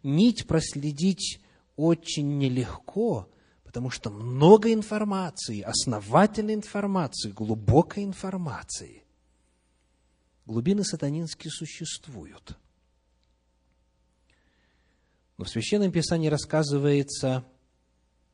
нить 0.03 0.47
проследить 0.47 1.41
очень 1.75 2.37
нелегко, 2.37 3.29
Потому 3.69 3.91
что 3.91 4.09
много 4.09 4.73
информации, 4.73 5.61
основательной 5.61 6.55
информации, 6.55 7.29
глубокой 7.29 8.03
информации. 8.03 9.03
Глубины 10.47 10.83
сатанинские 10.83 11.51
существуют. 11.51 12.57
Но 15.37 15.45
в 15.45 15.49
Священном 15.49 15.91
Писании 15.91 16.29
рассказывается 16.29 17.45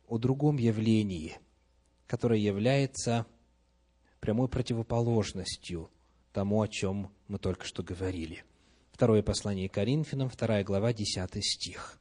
о 0.07 0.17
другом 0.19 0.55
явлении, 0.55 1.37
которое 2.07 2.39
является 2.39 3.25
прямой 4.21 4.47
противоположностью 4.47 5.91
тому, 6.31 6.61
о 6.61 6.69
чем 6.69 7.11
мы 7.27 7.39
только 7.39 7.65
что 7.65 7.83
говорили. 7.83 8.45
Второе 8.95 9.23
послание 9.23 9.67
Коринфянам, 9.67 10.29
вторая 10.29 10.63
глава, 10.63 10.93
десятый 10.93 11.41
стих. 11.43 11.99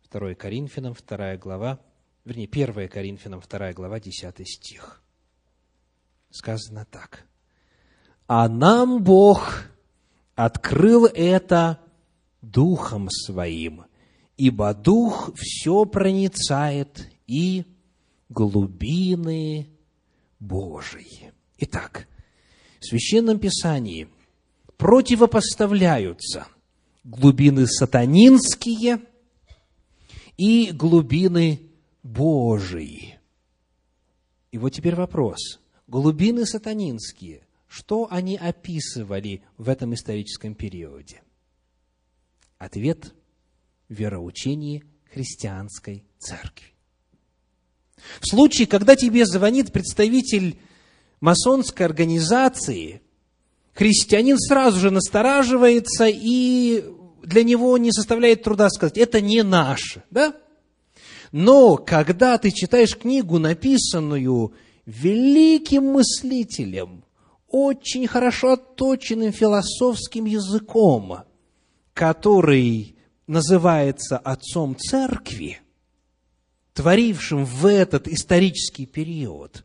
Второе 0.00 0.34
Коринфянам, 0.34 0.94
вторая 0.94 1.36
глава, 1.36 1.78
вернее, 2.24 2.48
1 2.50 2.88
Коринфянам, 2.88 3.42
2 3.46 3.72
глава, 3.74 4.00
10 4.00 4.48
стих. 4.48 5.02
Сказано 6.30 6.86
так. 6.90 7.26
«А 8.28 8.48
нам 8.48 9.04
Бог 9.04 9.64
открыл 10.34 11.04
это 11.04 11.78
Духом 12.40 13.10
Своим, 13.10 13.84
ибо 14.38 14.72
Дух 14.72 15.32
все 15.36 15.84
проницает 15.84 17.10
и 17.26 17.66
глубины 18.30 19.68
Божии». 20.40 21.34
Итак, 21.58 22.08
в 22.80 22.86
Священном 22.86 23.38
Писании 23.38 24.08
противопоставляются 24.82 26.48
глубины 27.04 27.68
сатанинские 27.68 28.98
и 30.36 30.72
глубины 30.72 31.70
Божий. 32.02 33.14
И 34.50 34.58
вот 34.58 34.70
теперь 34.70 34.96
вопрос. 34.96 35.60
Глубины 35.86 36.46
сатанинские, 36.46 37.46
что 37.68 38.08
они 38.10 38.36
описывали 38.36 39.44
в 39.56 39.68
этом 39.68 39.94
историческом 39.94 40.56
периоде? 40.56 41.22
Ответ– 42.58 43.14
вероучение 43.88 44.82
христианской 45.12 46.04
церкви. 46.18 46.74
В 48.20 48.26
случае, 48.26 48.66
когда 48.66 48.96
тебе 48.96 49.26
звонит 49.26 49.72
представитель 49.72 50.58
масонской 51.20 51.86
организации, 51.86 53.00
христианин 53.74 54.38
сразу 54.38 54.78
же 54.78 54.90
настораживается, 54.90 56.06
и 56.08 56.84
для 57.22 57.44
него 57.44 57.76
не 57.78 57.92
составляет 57.92 58.42
труда 58.42 58.68
сказать, 58.68 58.98
это 58.98 59.20
не 59.20 59.42
наше, 59.42 60.02
да? 60.10 60.34
Но 61.30 61.76
когда 61.76 62.36
ты 62.36 62.50
читаешь 62.50 62.96
книгу, 62.96 63.38
написанную 63.38 64.52
великим 64.84 65.84
мыслителем, 65.84 67.04
очень 67.48 68.06
хорошо 68.06 68.52
отточенным 68.52 69.32
философским 69.32 70.24
языком, 70.26 71.24
который 71.94 72.96
называется 73.26 74.18
отцом 74.18 74.76
церкви, 74.76 75.60
творившим 76.74 77.44
в 77.44 77.66
этот 77.66 78.08
исторический 78.08 78.86
период, 78.86 79.64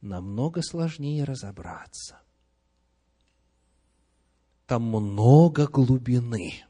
намного 0.00 0.62
сложнее 0.62 1.24
разобраться. 1.24 2.20
Там 4.66 4.82
много 4.82 5.66
глубины. 5.66 6.64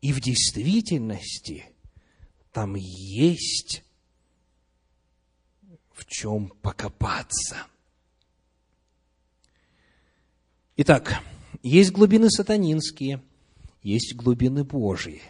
И 0.00 0.12
в 0.12 0.20
действительности– 0.20 1.66
там 2.56 2.74
есть 2.74 3.84
в 5.92 6.06
чем 6.06 6.48
покопаться. 6.62 7.66
Итак, 10.78 11.22
есть 11.62 11.92
глубины 11.92 12.30
сатанинские, 12.30 13.22
есть 13.82 14.14
глубины 14.14 14.64
Божьи. 14.64 15.20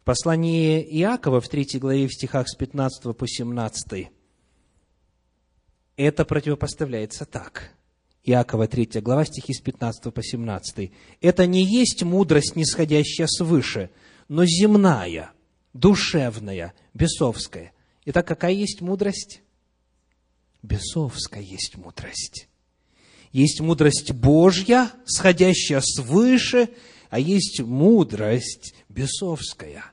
В 0.00 0.04
послании 0.06 0.82
Иакова 0.82 1.40
в 1.40 1.48
3 1.48 1.78
главе 1.78 2.08
в 2.08 2.14
стихах 2.14 2.48
с 2.48 2.56
15 2.56 3.16
по 3.16 3.28
17 3.28 4.10
это 5.94 6.24
противопоставляется 6.24 7.26
так. 7.26 7.76
Иакова 8.24 8.68
3 8.68 9.00
глава, 9.00 9.24
стихи 9.24 9.54
с 9.54 9.60
15 9.60 10.12
по 10.12 10.22
17. 10.22 10.92
«Это 11.20 11.46
не 11.46 11.64
есть 11.64 12.02
мудрость, 12.02 12.54
нисходящая 12.54 13.26
свыше, 13.26 13.90
но 14.28 14.44
земная, 14.44 15.32
душевная, 15.72 16.74
бесовская. 16.92 17.72
Итак, 18.04 18.26
какая 18.26 18.52
есть 18.52 18.80
мудрость? 18.80 19.42
Бесовская 20.62 21.42
есть 21.42 21.76
мудрость. 21.76 22.48
Есть 23.32 23.60
мудрость 23.60 24.12
Божья, 24.12 24.90
сходящая 25.06 25.80
свыше, 25.80 26.70
а 27.08 27.18
есть 27.18 27.60
мудрость 27.60 28.74
бесовская. 28.88 29.84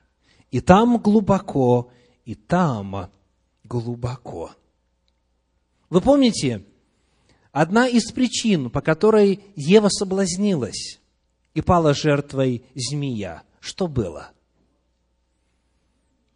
И 0.52 0.60
там 0.60 0.98
глубоко, 0.98 1.92
и 2.26 2.36
там 2.36 3.12
глубоко. 3.64 4.52
Вы 5.90 6.02
помните, 6.02 6.66
одна 7.62 7.88
из 7.88 8.12
причин, 8.12 8.70
по 8.70 8.82
которой 8.82 9.40
Ева 9.56 9.90
соблазнилась 9.90 11.00
и 11.56 11.62
пала 11.62 11.96
жертвой 11.96 12.64
змея, 12.76 13.42
что 13.60 13.88
было? 13.88 14.30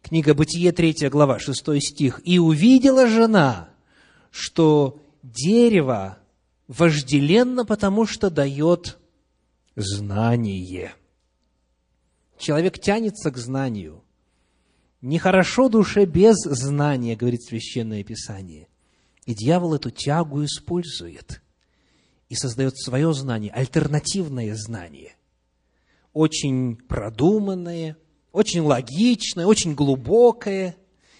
Книга 0.02 0.34
Бытие, 0.34 0.72
3 0.72 1.08
глава, 1.10 1.38
6 1.38 1.80
стих. 1.80 2.20
«И 2.24 2.40
увидела 2.40 3.06
жена, 3.06 3.68
что 4.32 5.00
дерево 5.22 6.18
вожделенно, 6.66 7.64
потому 7.64 8.04
что 8.04 8.28
дает 8.28 8.98
знание». 9.76 10.92
Человек 12.36 12.80
тянется 12.80 13.30
к 13.30 13.36
знанию. 13.36 14.02
Нехорошо 15.00 15.68
душе 15.68 16.04
без 16.04 16.34
знания, 16.42 17.14
говорит 17.14 17.44
Священное 17.44 18.02
Писание. 18.02 18.66
И 19.26 19.34
дьявол 19.34 19.74
эту 19.74 19.90
тягу 19.90 20.44
использует 20.44 21.42
и 22.28 22.34
создает 22.34 22.78
свое 22.78 23.12
знание, 23.14 23.52
альтернативное 23.52 24.54
знание. 24.56 25.14
Очень 26.12 26.76
продуманное, 26.76 27.96
очень 28.32 28.60
логичное, 28.60 29.46
очень 29.46 29.74
глубокое, 29.74 30.76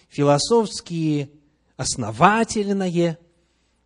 философски 0.09 1.31
основательное, 1.77 3.17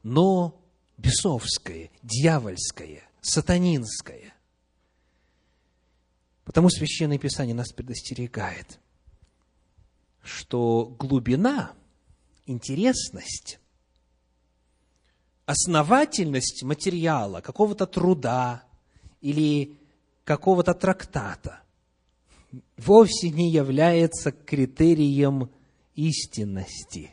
но 0.03 0.61
бесовское, 0.97 1.89
дьявольское, 2.01 3.03
сатанинское. 3.22 4.34
Потому 6.43 6.70
Священное 6.70 7.18
Писание 7.18 7.53
нас 7.53 7.72
предостерегает, 7.74 8.80
что 10.24 10.86
глубина, 10.97 11.74
интересность, 12.45 13.59
основательность 15.47 16.61
материала, 16.61 17.41
какого-то 17.41 17.87
труда 17.87 18.63
или 19.21 19.79
какого-то 20.25 20.73
трактата 20.75 21.61
вовсе 22.77 23.29
не 23.29 23.49
является 23.49 24.31
критерием 24.31 25.49
истинности. 25.95 27.11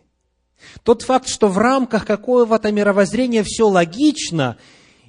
Тот 0.83 1.03
факт, 1.03 1.29
что 1.29 1.49
в 1.49 1.59
рамках 1.59 2.07
какого-то 2.07 2.73
мировоззрения 2.73 3.45
все 3.45 3.69
логично, 3.69 4.59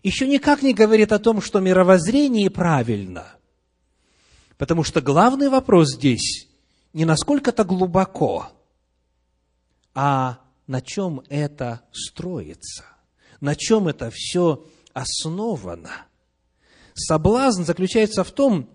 еще 0.03 0.27
никак 0.27 0.61
не 0.61 0.73
говорит 0.73 1.11
о 1.11 1.19
том, 1.19 1.41
что 1.41 1.59
мировоззрение 1.59 2.51
правильно. 2.51 3.25
Потому 4.57 4.83
что 4.83 5.01
главный 5.01 5.49
вопрос 5.49 5.95
здесь 5.95 6.47
не 6.93 7.05
насколько-то 7.05 7.63
глубоко, 7.63 8.49
а 9.95 10.39
на 10.67 10.81
чем 10.81 11.23
это 11.29 11.81
строится, 11.91 12.85
на 13.41 13.55
чем 13.55 13.87
это 13.87 14.11
все 14.13 14.65
основано. 14.93 16.07
Соблазн 16.93 17.63
заключается 17.63 18.23
в 18.23 18.31
том, 18.31 18.69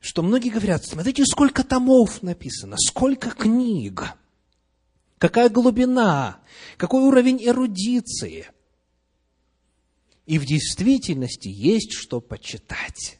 что 0.00 0.22
многие 0.22 0.50
говорят, 0.50 0.84
смотрите, 0.84 1.24
сколько 1.24 1.64
томов 1.64 2.22
написано, 2.22 2.76
сколько 2.76 3.30
книг, 3.30 4.14
какая 5.18 5.48
глубина, 5.48 6.40
какой 6.76 7.02
уровень 7.02 7.38
эрудиции. 7.42 8.48
И 10.26 10.38
в 10.38 10.44
действительности 10.44 11.48
есть 11.48 11.92
что 11.92 12.20
почитать. 12.20 13.18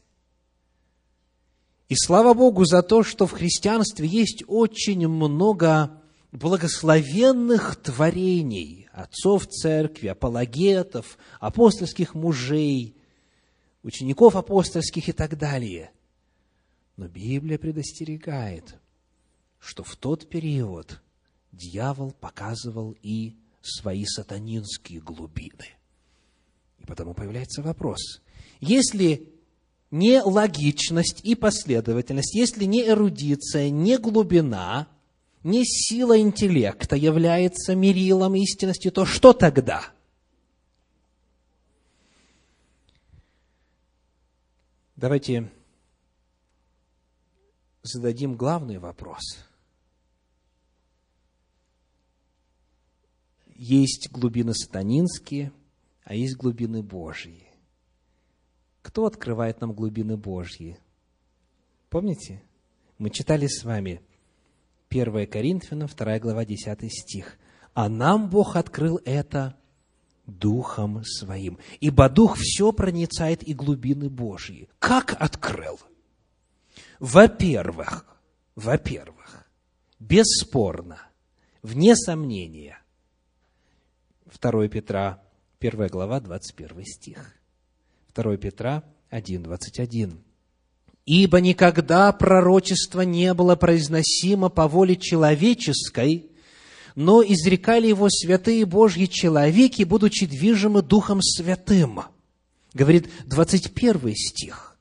И 1.88 1.94
слава 1.96 2.34
Богу 2.34 2.64
за 2.64 2.82
то, 2.82 3.02
что 3.02 3.26
в 3.26 3.32
христианстве 3.32 4.08
есть 4.08 4.44
очень 4.46 5.06
много 5.08 6.02
благословенных 6.32 7.76
творений 7.76 8.81
отцов 8.92 9.46
церкви, 9.46 10.08
апологетов, 10.08 11.18
апостольских 11.40 12.14
мужей, 12.14 12.96
учеников 13.82 14.36
апостольских 14.36 15.08
и 15.08 15.12
так 15.12 15.36
далее. 15.36 15.90
Но 16.96 17.08
Библия 17.08 17.58
предостерегает, 17.58 18.76
что 19.58 19.82
в 19.82 19.96
тот 19.96 20.28
период 20.28 21.00
дьявол 21.52 22.12
показывал 22.12 22.96
и 23.02 23.36
свои 23.62 24.04
сатанинские 24.04 25.00
глубины. 25.00 25.66
И 26.78 26.84
потому 26.84 27.14
появляется 27.14 27.62
вопрос, 27.62 28.22
если 28.60 29.32
не 29.90 30.20
логичность 30.20 31.20
и 31.22 31.34
последовательность, 31.34 32.34
если 32.34 32.64
не 32.64 32.86
эрудиция, 32.86 33.70
не 33.70 33.98
глубина, 33.98 34.88
не 35.44 35.64
сила 35.64 36.18
интеллекта 36.18 36.96
является 36.96 37.74
мерилом 37.74 38.34
истинности, 38.36 38.90
то 38.90 39.04
что 39.04 39.32
тогда? 39.32 39.92
Давайте 44.96 45.50
зададим 47.82 48.36
главный 48.36 48.78
вопрос. 48.78 49.22
Есть 53.56 54.10
глубины 54.10 54.54
сатанинские, 54.54 55.52
а 56.04 56.14
есть 56.14 56.36
глубины 56.36 56.82
Божьи. 56.82 57.48
Кто 58.80 59.06
открывает 59.06 59.60
нам 59.60 59.72
глубины 59.72 60.16
Божьи? 60.16 60.78
Помните? 61.88 62.42
Мы 62.98 63.10
читали 63.10 63.46
с 63.46 63.64
вами 63.64 64.00
1 64.92 65.26
Коринфянам, 65.26 65.88
2 65.88 66.18
глава, 66.18 66.44
10 66.44 66.92
стих. 66.92 67.38
«А 67.74 67.88
нам 67.88 68.28
Бог 68.28 68.56
открыл 68.56 69.00
это 69.04 69.56
Духом 70.26 71.02
Своим, 71.04 71.58
ибо 71.80 72.08
Дух 72.08 72.36
все 72.36 72.72
проницает 72.72 73.42
и 73.42 73.54
глубины 73.54 74.10
Божьи». 74.10 74.68
Как 74.78 75.16
открыл? 75.18 75.80
Во-первых, 77.00 78.06
во-первых, 78.54 79.48
бесспорно, 79.98 81.00
вне 81.62 81.96
сомнения, 81.96 82.78
2 84.40 84.68
Петра, 84.68 85.22
1 85.60 85.86
глава, 85.88 86.20
21 86.20 86.84
стих– 86.84 87.34
2 88.14 88.36
Петра 88.36 88.82
1, 89.10 89.42
21. 89.42 90.22
«Ибо 91.04 91.40
никогда 91.40 92.12
пророчество 92.12 93.00
не 93.00 93.34
было 93.34 93.56
произносимо 93.56 94.48
по 94.48 94.68
воле 94.68 94.96
человеческой, 94.96 96.30
но 96.94 97.22
изрекали 97.22 97.88
его 97.88 98.08
святые 98.08 98.64
Божьи 98.66 99.06
человеки, 99.06 99.82
будучи 99.82 100.26
движимы 100.26 100.82
Духом 100.82 101.20
Святым». 101.20 102.02
Говорит 102.72 103.10
21 103.26 104.14
стих. 104.14 104.76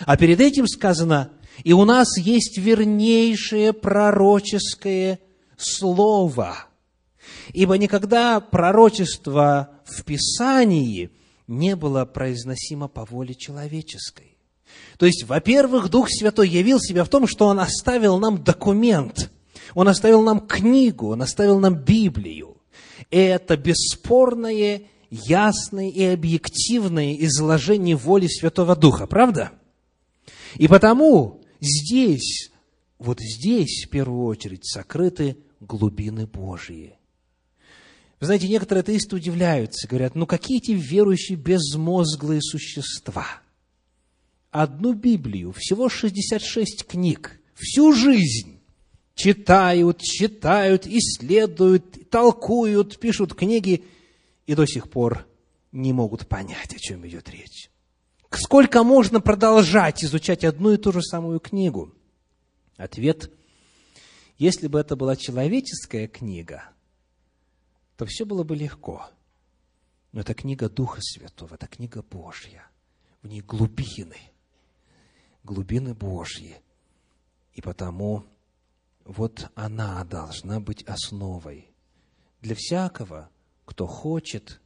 А 0.00 0.16
перед 0.16 0.40
этим 0.40 0.66
сказано, 0.66 1.32
«И 1.64 1.72
у 1.72 1.84
нас 1.84 2.16
есть 2.18 2.56
вернейшее 2.56 3.72
пророческое 3.72 5.18
слово». 5.56 6.56
Ибо 7.52 7.76
никогда 7.76 8.40
пророчество 8.40 9.70
в 9.84 10.04
Писании– 10.04 11.10
не 11.48 11.74
было 11.74 12.04
произносимо 12.04 12.86
по 12.88 13.04
воле 13.04 13.34
человеческой. 13.34 14.36
То 14.98 15.06
есть, 15.06 15.24
во-первых, 15.24 15.90
Дух 15.90 16.08
Святой 16.10 16.48
явил 16.48 16.80
себя 16.80 17.04
в 17.04 17.08
том, 17.08 17.26
что 17.26 17.46
Он 17.46 17.60
оставил 17.60 18.18
нам 18.18 18.42
документ, 18.42 19.30
Он 19.74 19.88
оставил 19.88 20.22
нам 20.22 20.40
книгу, 20.40 21.12
Он 21.12 21.22
оставил 21.22 21.60
нам 21.60 21.76
Библию. 21.76 22.56
Это 23.10 23.56
бесспорное, 23.56 24.82
ясное 25.10 25.88
и 25.88 26.02
объективное 26.02 27.14
изложение 27.14 27.96
воли 27.96 28.26
Святого 28.26 28.74
Духа, 28.74 29.06
правда? 29.06 29.52
И 30.56 30.66
потому 30.68 31.42
здесь, 31.60 32.50
вот 32.98 33.20
здесь, 33.20 33.84
в 33.86 33.90
первую 33.90 34.26
очередь, 34.26 34.66
сокрыты 34.66 35.36
глубины 35.60 36.26
Божьи. 36.26 36.94
Вы 38.20 38.26
знаете, 38.26 38.48
некоторые 38.48 38.80
атеисты 38.80 39.14
удивляются, 39.14 39.86
говорят, 39.86 40.16
ну 40.16 40.26
какие 40.26 40.58
эти 40.58 40.72
верующие 40.72 41.38
безмозглые 41.38 42.42
существа? 42.42 43.26
Одну 44.50 44.94
Библию, 44.94 45.52
всего 45.52 45.88
66 45.88 46.86
книг, 46.86 47.40
всю 47.54 47.92
жизнь 47.92 48.60
читают, 49.14 50.00
читают, 50.00 50.86
исследуют, 50.86 52.10
толкуют, 52.10 52.98
пишут 52.98 53.34
книги 53.34 53.84
и 54.46 54.54
до 54.54 54.66
сих 54.66 54.90
пор 54.90 55.26
не 55.72 55.92
могут 55.92 56.26
понять, 56.26 56.74
о 56.74 56.78
чем 56.78 57.06
идет 57.06 57.28
речь. 57.28 57.70
Сколько 58.30 58.84
можно 58.84 59.20
продолжать 59.20 60.04
изучать 60.04 60.44
одну 60.44 60.72
и 60.72 60.76
ту 60.76 60.92
же 60.92 61.02
самую 61.02 61.40
книгу? 61.40 61.94
Ответ, 62.76 63.30
если 64.38 64.68
бы 64.68 64.78
это 64.78 64.96
была 64.96 65.16
человеческая 65.16 66.08
книга– 66.08 66.64
то 67.98 68.06
все 68.06 68.24
было 68.24 68.44
бы 68.44 68.54
легко. 68.54 69.10
Но 70.12 70.20
это 70.20 70.32
книга 70.32 70.70
Духа 70.70 71.00
Святого, 71.02 71.56
это 71.56 71.66
книга 71.66 72.00
Божья. 72.00 72.64
В 73.22 73.26
ней 73.26 73.40
глубины, 73.40 74.16
глубины 75.44 75.94
Божьи. 75.94 76.60
И 77.54 77.60
потому 77.60 78.24
вот 79.04 79.50
она 79.54 80.04
должна 80.04 80.60
быть 80.60 80.82
основой 80.84 81.70
для 82.40 82.54
всякого, 82.54 83.30
кто 83.64 83.86
хочет 83.86 84.60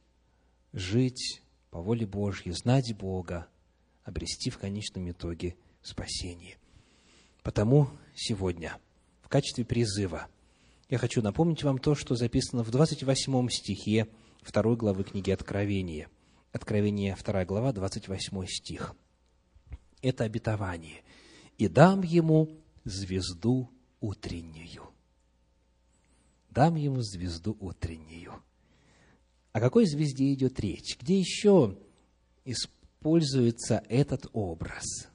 жить 0.73 1.41
по 1.71 1.81
воле 1.81 2.05
Божьей, 2.05 2.51
знать 2.51 2.95
Бога, 2.95 3.47
обрести 4.03 4.49
в 4.49 4.57
конечном 4.57 5.09
итоге 5.09 5.55
спасение. 5.81 6.57
Потому 7.41 7.89
сегодня 8.15 8.77
в 9.21 9.29
качестве 9.29 9.65
призыва 9.65 10.27
я 10.89 10.97
хочу 10.97 11.21
напомнить 11.21 11.63
вам 11.63 11.79
то, 11.79 11.95
что 11.95 12.15
записано 12.15 12.63
в 12.63 12.69
28 12.69 13.49
стихе 13.49 14.07
2 14.45 14.75
главы 14.75 15.03
книги 15.03 15.31
Откровения. 15.31 16.09
Откровение 16.51 17.15
2 17.15 17.45
глава, 17.45 17.73
28 17.73 18.45
стих. 18.47 18.95
Это 20.03 20.25
обетование. 20.25 21.01
«И 21.57 21.67
дам 21.67 22.03
ему 22.03 22.49
звезду 22.83 23.71
утреннюю». 23.99 24.93
Дам 26.51 26.75
ему 26.75 27.01
звезду 27.01 27.57
утреннюю. 27.59 28.43
О 29.53 29.59
какой 29.59 29.87
звезде 29.87 30.31
идет 30.33 30.59
речь? 30.59 30.97
Где 30.99 31.17
еще 31.17 31.79
используется 32.45 33.83
этот 33.89 34.27
образ? 34.33 35.07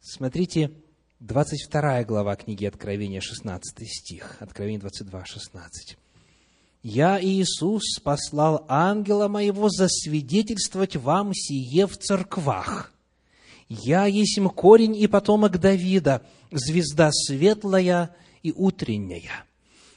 Смотрите, 0.00 0.70
22 1.18 2.04
глава 2.04 2.36
книги 2.36 2.64
Откровения, 2.64 3.20
16 3.20 3.88
стих. 3.88 4.36
Откровение 4.40 4.80
22, 4.80 5.24
16. 5.24 5.96
«Я, 6.82 7.22
Иисус, 7.22 8.00
послал 8.02 8.64
ангела 8.68 9.28
моего 9.28 9.68
засвидетельствовать 9.68 10.96
вам 10.96 11.32
сие 11.32 11.86
в 11.86 11.96
церквах. 11.96 12.92
Я 13.84 14.06
есть 14.06 14.38
корень 14.54 14.96
и 14.96 15.06
потомок 15.06 15.58
Давида, 15.58 16.22
звезда 16.50 17.10
светлая 17.12 18.14
и 18.42 18.52
утренняя». 18.52 19.44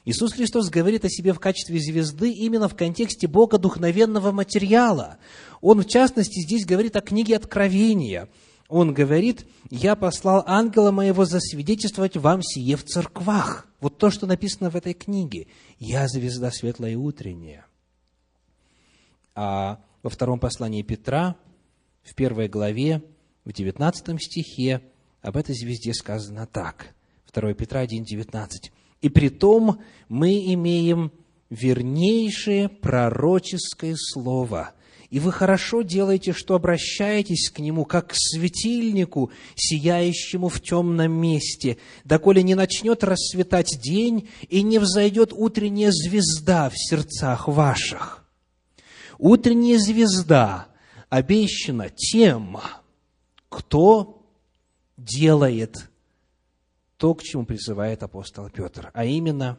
Иисус 0.04 0.32
Христос 0.32 0.70
говорит 0.70 1.04
о 1.04 1.10
себе 1.10 1.32
в 1.32 1.40
качестве 1.40 1.80
звезды 1.80 2.30
именно 2.30 2.68
в 2.68 2.76
контексте 2.76 3.26
Бога 3.26 3.58
духовенного 3.58 4.30
материала. 4.30 5.18
Он, 5.60 5.82
в 5.82 5.88
частности, 5.88 6.40
здесь 6.40 6.64
говорит 6.64 6.96
о 6.96 7.00
книге 7.00 7.36
Откровения– 7.36 8.28
он 8.68 8.92
говорит, 8.92 9.46
я 9.70 9.94
послал 9.94 10.42
ангела 10.46 10.90
моего 10.90 11.24
засвидетельствовать 11.24 12.16
вам 12.16 12.42
сие 12.42 12.76
в 12.76 12.84
церквах. 12.84 13.68
Вот 13.80 13.98
то, 13.98 14.10
что 14.10 14.26
написано 14.26 14.70
в 14.70 14.76
этой 14.76 14.92
книге. 14.92 15.46
Я 15.78 16.08
звезда 16.08 16.50
светлая 16.50 16.92
и 16.92 16.96
утренняя. 16.96 17.66
А 19.34 19.80
во 20.02 20.10
втором 20.10 20.40
послании 20.40 20.82
Петра, 20.82 21.36
в 22.02 22.14
первой 22.14 22.48
главе, 22.48 23.02
в 23.46 23.52
девятнадцатом 23.52 24.18
стихе, 24.18 24.82
об 25.22 25.36
этой 25.36 25.54
звезде 25.54 25.94
сказано 25.94 26.46
так. 26.46 26.94
2 27.32 27.54
Петра 27.54 27.80
1, 27.80 28.04
19. 28.04 28.72
«И 29.02 29.08
при 29.08 29.28
том 29.28 29.80
мы 30.08 30.52
имеем 30.52 31.12
вернейшее 31.48 32.68
пророческое 32.68 33.94
слово, 33.96 34.72
и 35.10 35.20
вы 35.20 35.30
хорошо 35.30 35.82
делаете, 35.82 36.32
что 36.32 36.56
обращаетесь 36.56 37.50
к 37.50 37.60
Нему, 37.60 37.84
как 37.84 38.08
к 38.08 38.14
светильнику, 38.16 39.30
сияющему 39.54 40.48
в 40.48 40.60
темном 40.60 41.12
месте, 41.12 41.78
доколе 42.04 42.42
не 42.42 42.56
начнет 42.56 43.04
расцветать 43.04 43.78
день 43.80 44.28
и 44.48 44.62
не 44.62 44.80
взойдет 44.80 45.32
утренняя 45.32 45.92
звезда 45.92 46.68
в 46.68 46.74
сердцах 46.76 47.46
ваших. 47.46 48.24
Утренняя 49.18 49.78
звезда 49.78 50.66
обещана 51.08 51.88
тем, 51.90 52.58
кто 53.48 54.22
делает 54.96 55.90
то, 56.96 57.14
к 57.14 57.22
чему 57.22 57.44
призывает 57.44 58.02
апостол 58.02 58.48
Петр, 58.50 58.90
а 58.94 59.04
именно 59.04 59.58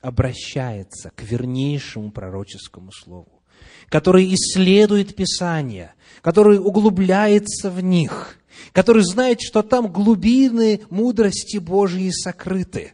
обращается 0.00 1.10
к 1.10 1.22
вернейшему 1.22 2.10
пророческому 2.10 2.90
слову 2.90 3.42
который 3.88 4.32
исследует 4.34 5.14
Писания, 5.14 5.94
который 6.20 6.58
углубляется 6.58 7.70
в 7.70 7.82
них, 7.82 8.38
который 8.72 9.02
знает, 9.02 9.40
что 9.40 9.62
там 9.62 9.92
глубины 9.92 10.80
мудрости 10.90 11.58
Божьей 11.58 12.10
сокрыты, 12.12 12.92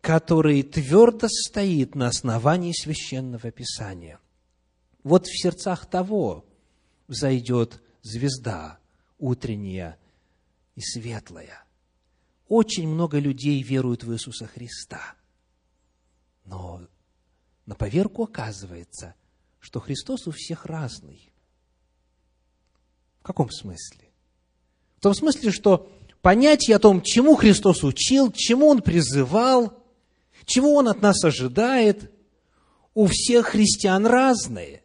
который 0.00 0.62
твердо 0.62 1.28
стоит 1.28 1.94
на 1.94 2.08
основании 2.08 2.72
священного 2.72 3.50
Писания. 3.50 4.18
Вот 5.04 5.26
в 5.26 5.40
сердцах 5.40 5.86
того 5.86 6.44
взойдет 7.08 7.82
звезда 8.02 8.78
утренняя 9.22 9.98
и 10.74 10.80
светлая. 10.80 11.64
Очень 12.48 12.88
много 12.88 13.18
людей 13.18 13.62
веруют 13.62 14.02
в 14.02 14.12
Иисуса 14.12 14.46
Христа. 14.46 15.14
Но 16.44 16.82
на 17.64 17.76
поверку 17.76 18.24
оказывается, 18.24 19.14
что 19.60 19.80
Христос 19.80 20.26
у 20.26 20.32
всех 20.32 20.66
разный. 20.66 21.32
В 23.20 23.22
каком 23.22 23.48
смысле? 23.50 24.10
В 24.96 25.00
том 25.00 25.14
смысле, 25.14 25.52
что 25.52 25.90
понятие 26.20 26.76
о 26.76 26.80
том, 26.80 27.00
чему 27.00 27.36
Христос 27.36 27.84
учил, 27.84 28.32
чему 28.32 28.66
Он 28.66 28.82
призывал, 28.82 29.80
чего 30.44 30.74
Он 30.74 30.88
от 30.88 31.00
нас 31.00 31.22
ожидает, 31.24 32.12
у 32.94 33.06
всех 33.06 33.46
христиан 33.46 34.04
разные. 34.04 34.82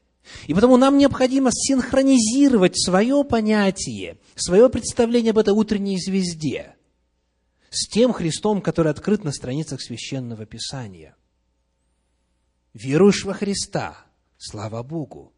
И 0.48 0.54
потому 0.54 0.78
нам 0.78 0.98
необходимо 0.98 1.50
синхронизировать 1.52 2.80
свое 2.80 3.24
понятие, 3.24 4.18
свое 4.36 4.70
представление 4.70 5.32
об 5.32 5.38
этой 5.38 5.54
утренней 5.54 6.00
звезде 6.00 6.76
с 7.70 7.88
тем 7.88 8.14
Христом, 8.14 8.62
который 8.62 8.92
открыт 8.92 9.24
на 9.24 9.32
страницах 9.32 9.82
Священного 9.82 10.46
Писания. 10.46 11.16
Веруешь 12.74 13.26
во 13.26 13.34
Христа– 13.34 13.98
Слава 14.38 14.84
Богу! 14.84 15.34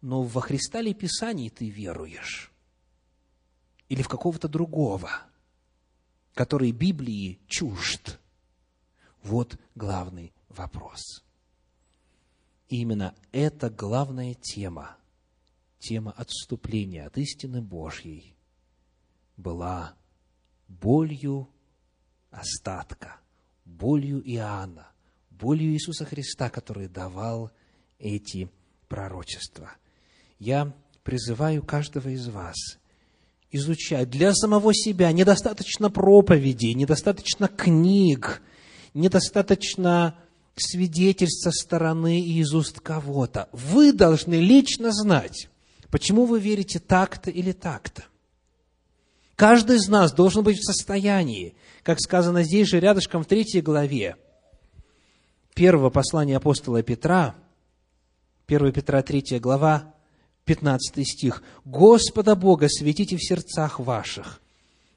Но 0.00 0.22
во 0.22 0.40
Христа 0.40 0.80
ли 0.80 0.94
Писаний 0.94 1.50
ты 1.50 1.68
веруешь? 1.68 2.50
Или 3.90 4.02
в 4.02 4.08
какого-то 4.08 4.48
другого, 4.48 5.10
который 6.32 6.72
Библии 6.72 7.38
чужд? 7.46 8.18
Вот 9.22 9.58
главный 9.74 10.32
вопрос. 10.48 11.22
Именно 12.70 13.16
это 13.32 13.68
главная 13.68 14.34
тема, 14.34 14.96
тема 15.80 16.12
отступления 16.12 17.04
от 17.04 17.18
истины 17.18 17.60
Божьей, 17.60 18.36
была 19.36 19.94
болью 20.68 21.48
остатка, 22.30 23.16
болью 23.64 24.22
Иоанна, 24.22 24.86
болью 25.30 25.72
Иисуса 25.72 26.04
Христа, 26.04 26.48
который 26.48 26.86
давал 26.86 27.50
эти 27.98 28.48
пророчества. 28.86 29.72
Я 30.38 30.72
призываю 31.02 31.64
каждого 31.64 32.08
из 32.08 32.28
вас 32.28 32.54
изучать 33.50 34.10
для 34.10 34.32
самого 34.32 34.72
себя. 34.72 35.10
Недостаточно 35.10 35.90
проповедей, 35.90 36.74
недостаточно 36.74 37.48
книг, 37.48 38.40
недостаточно 38.94 40.16
свидетельств 40.56 41.42
со 41.42 41.50
стороны 41.50 42.20
и 42.20 42.40
из 42.40 42.54
уст 42.54 42.80
кого-то. 42.80 43.48
Вы 43.52 43.92
должны 43.92 44.34
лично 44.34 44.92
знать, 44.92 45.48
почему 45.90 46.24
вы 46.24 46.40
верите 46.40 46.78
так-то 46.78 47.30
или 47.30 47.52
так-то. 47.52 48.04
Каждый 49.36 49.76
из 49.76 49.88
нас 49.88 50.12
должен 50.12 50.44
быть 50.44 50.58
в 50.58 50.64
состоянии, 50.64 51.54
как 51.82 51.98
сказано 52.00 52.42
здесь 52.42 52.68
же 52.68 52.78
рядышком 52.78 53.24
в 53.24 53.26
третьей 53.26 53.62
главе, 53.62 54.16
первого 55.54 55.90
послания 55.90 56.36
апостола 56.36 56.82
Петра– 56.82 57.34
1 58.50 58.72
Петра 58.72 59.00
3 59.00 59.38
глава, 59.38 59.94
15 60.44 61.06
стих. 61.06 61.42
«Господа 61.64 62.34
Бога 62.34 62.66
светите 62.68 63.16
в 63.16 63.24
сердцах 63.24 63.78
ваших, 63.78 64.40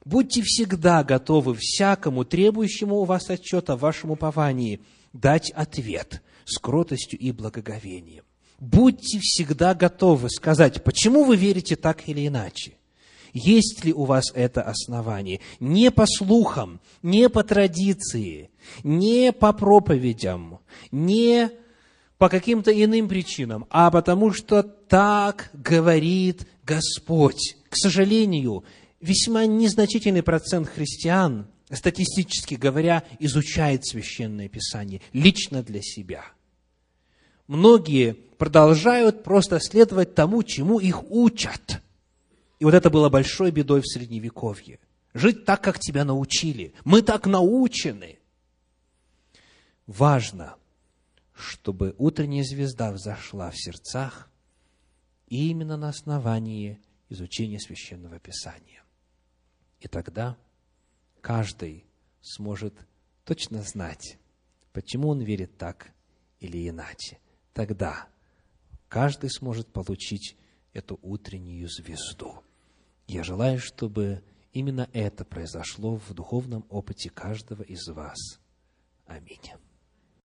будьте 0.04 0.42
всегда 0.42 1.04
готовы 1.04 1.56
всякому 1.60 2.26
требующему 2.26 2.96
у 2.96 3.04
вас 3.04 3.30
отчета 3.30 3.78
вашему 3.78 4.16
повании 4.16 4.82
дать 5.14 5.52
ответ 5.52 6.22
с 6.46 6.58
кротостью 6.58 7.20
и 7.20 7.32
благоговением. 7.32 8.24
Будьте 8.60 9.20
всегда 9.20 9.74
готовы 9.74 10.30
сказать, 10.30 10.84
почему 10.84 11.24
вы 11.24 11.36
верите 11.36 11.76
так 11.76 12.08
или 12.08 12.28
иначе. 12.28 12.74
Есть 13.34 13.84
ли 13.84 13.92
у 13.92 14.06
вас 14.06 14.26
это 14.36 14.62
основание? 14.62 15.40
Не 15.60 15.90
по 15.90 16.06
слухам, 16.06 16.80
не 17.02 17.30
по 17.30 17.44
традиции, 17.44 18.52
не 18.84 19.32
по 19.32 19.54
проповедям, 19.54 20.60
не 20.92 21.50
по 22.20 22.30
каким-то 22.30 22.72
иным 22.72 23.10
причинам, 23.10 23.66
а 23.70 23.90
потому 23.90 24.32
что 24.32 24.62
так 24.62 25.50
говорит 25.54 26.48
Господь. 26.64 27.58
К 27.70 27.76
сожалению, 27.76 28.64
весьма 29.02 29.48
незначительный 29.48 30.24
процент 30.24 30.70
христиан, 30.70 31.48
статистически 31.76 32.56
говоря, 32.56 33.04
изучает 33.20 33.86
Священное 33.86 34.48
Писание 34.48 35.02
лично 35.12 35.64
для 35.64 35.82
себя. 35.82 36.26
Многие 37.48 38.14
продолжают 38.14 39.24
просто 39.24 39.60
следовать 39.60 40.16
тому, 40.16 40.44
чему 40.44 40.80
их 40.80 41.10
учат. 41.12 41.82
И 42.60 42.66
вот 42.66 42.74
это 42.74 42.90
было 42.90 43.10
большой 43.10 43.52
бедой 43.52 43.82
в 43.82 43.88
Средневековье. 43.88 44.80
жить 45.14 45.46
так, 45.46 45.62
как 45.62 45.80
тебя 45.80 46.06
научили. 46.06 46.74
Мы 46.86 47.02
так 47.02 47.28
научены. 47.28 48.20
Важно, 49.86 50.56
чтобы 51.34 51.94
утренняя 51.98 52.44
звезда 52.44 52.92
взошла 52.92 53.52
в 53.52 53.58
сердцах 53.58 54.30
именно 55.28 55.78
на 55.78 55.90
основании 55.90 56.80
изучения 57.10 57.60
Священного 57.60 58.20
Писания. 58.20 58.84
И 59.82 59.88
тогда 59.88 60.38
каждый 61.24 61.86
сможет 62.22 62.76
точно 63.24 63.64
знать, 63.64 64.20
почему 64.74 65.08
он 65.08 65.22
верит 65.22 65.58
так 65.58 65.92
или 66.42 66.68
иначе. 66.68 67.18
Тогда 67.54 68.10
каждый 68.90 69.30
сможет 69.32 69.72
получить 69.72 70.36
эту 70.74 71.00
утреннюю 71.02 71.70
звезду. 71.70 72.44
Я 73.08 73.24
желаю, 73.24 73.60
чтобы 73.60 74.22
именно 74.52 74.90
это 74.92 75.24
произошло 75.24 75.96
в 75.96 76.14
духовном 76.14 76.66
опыте 76.70 77.10
каждого 77.10 77.64
из 77.64 77.88
вас. 77.88 78.40
Аминь. 79.06 79.63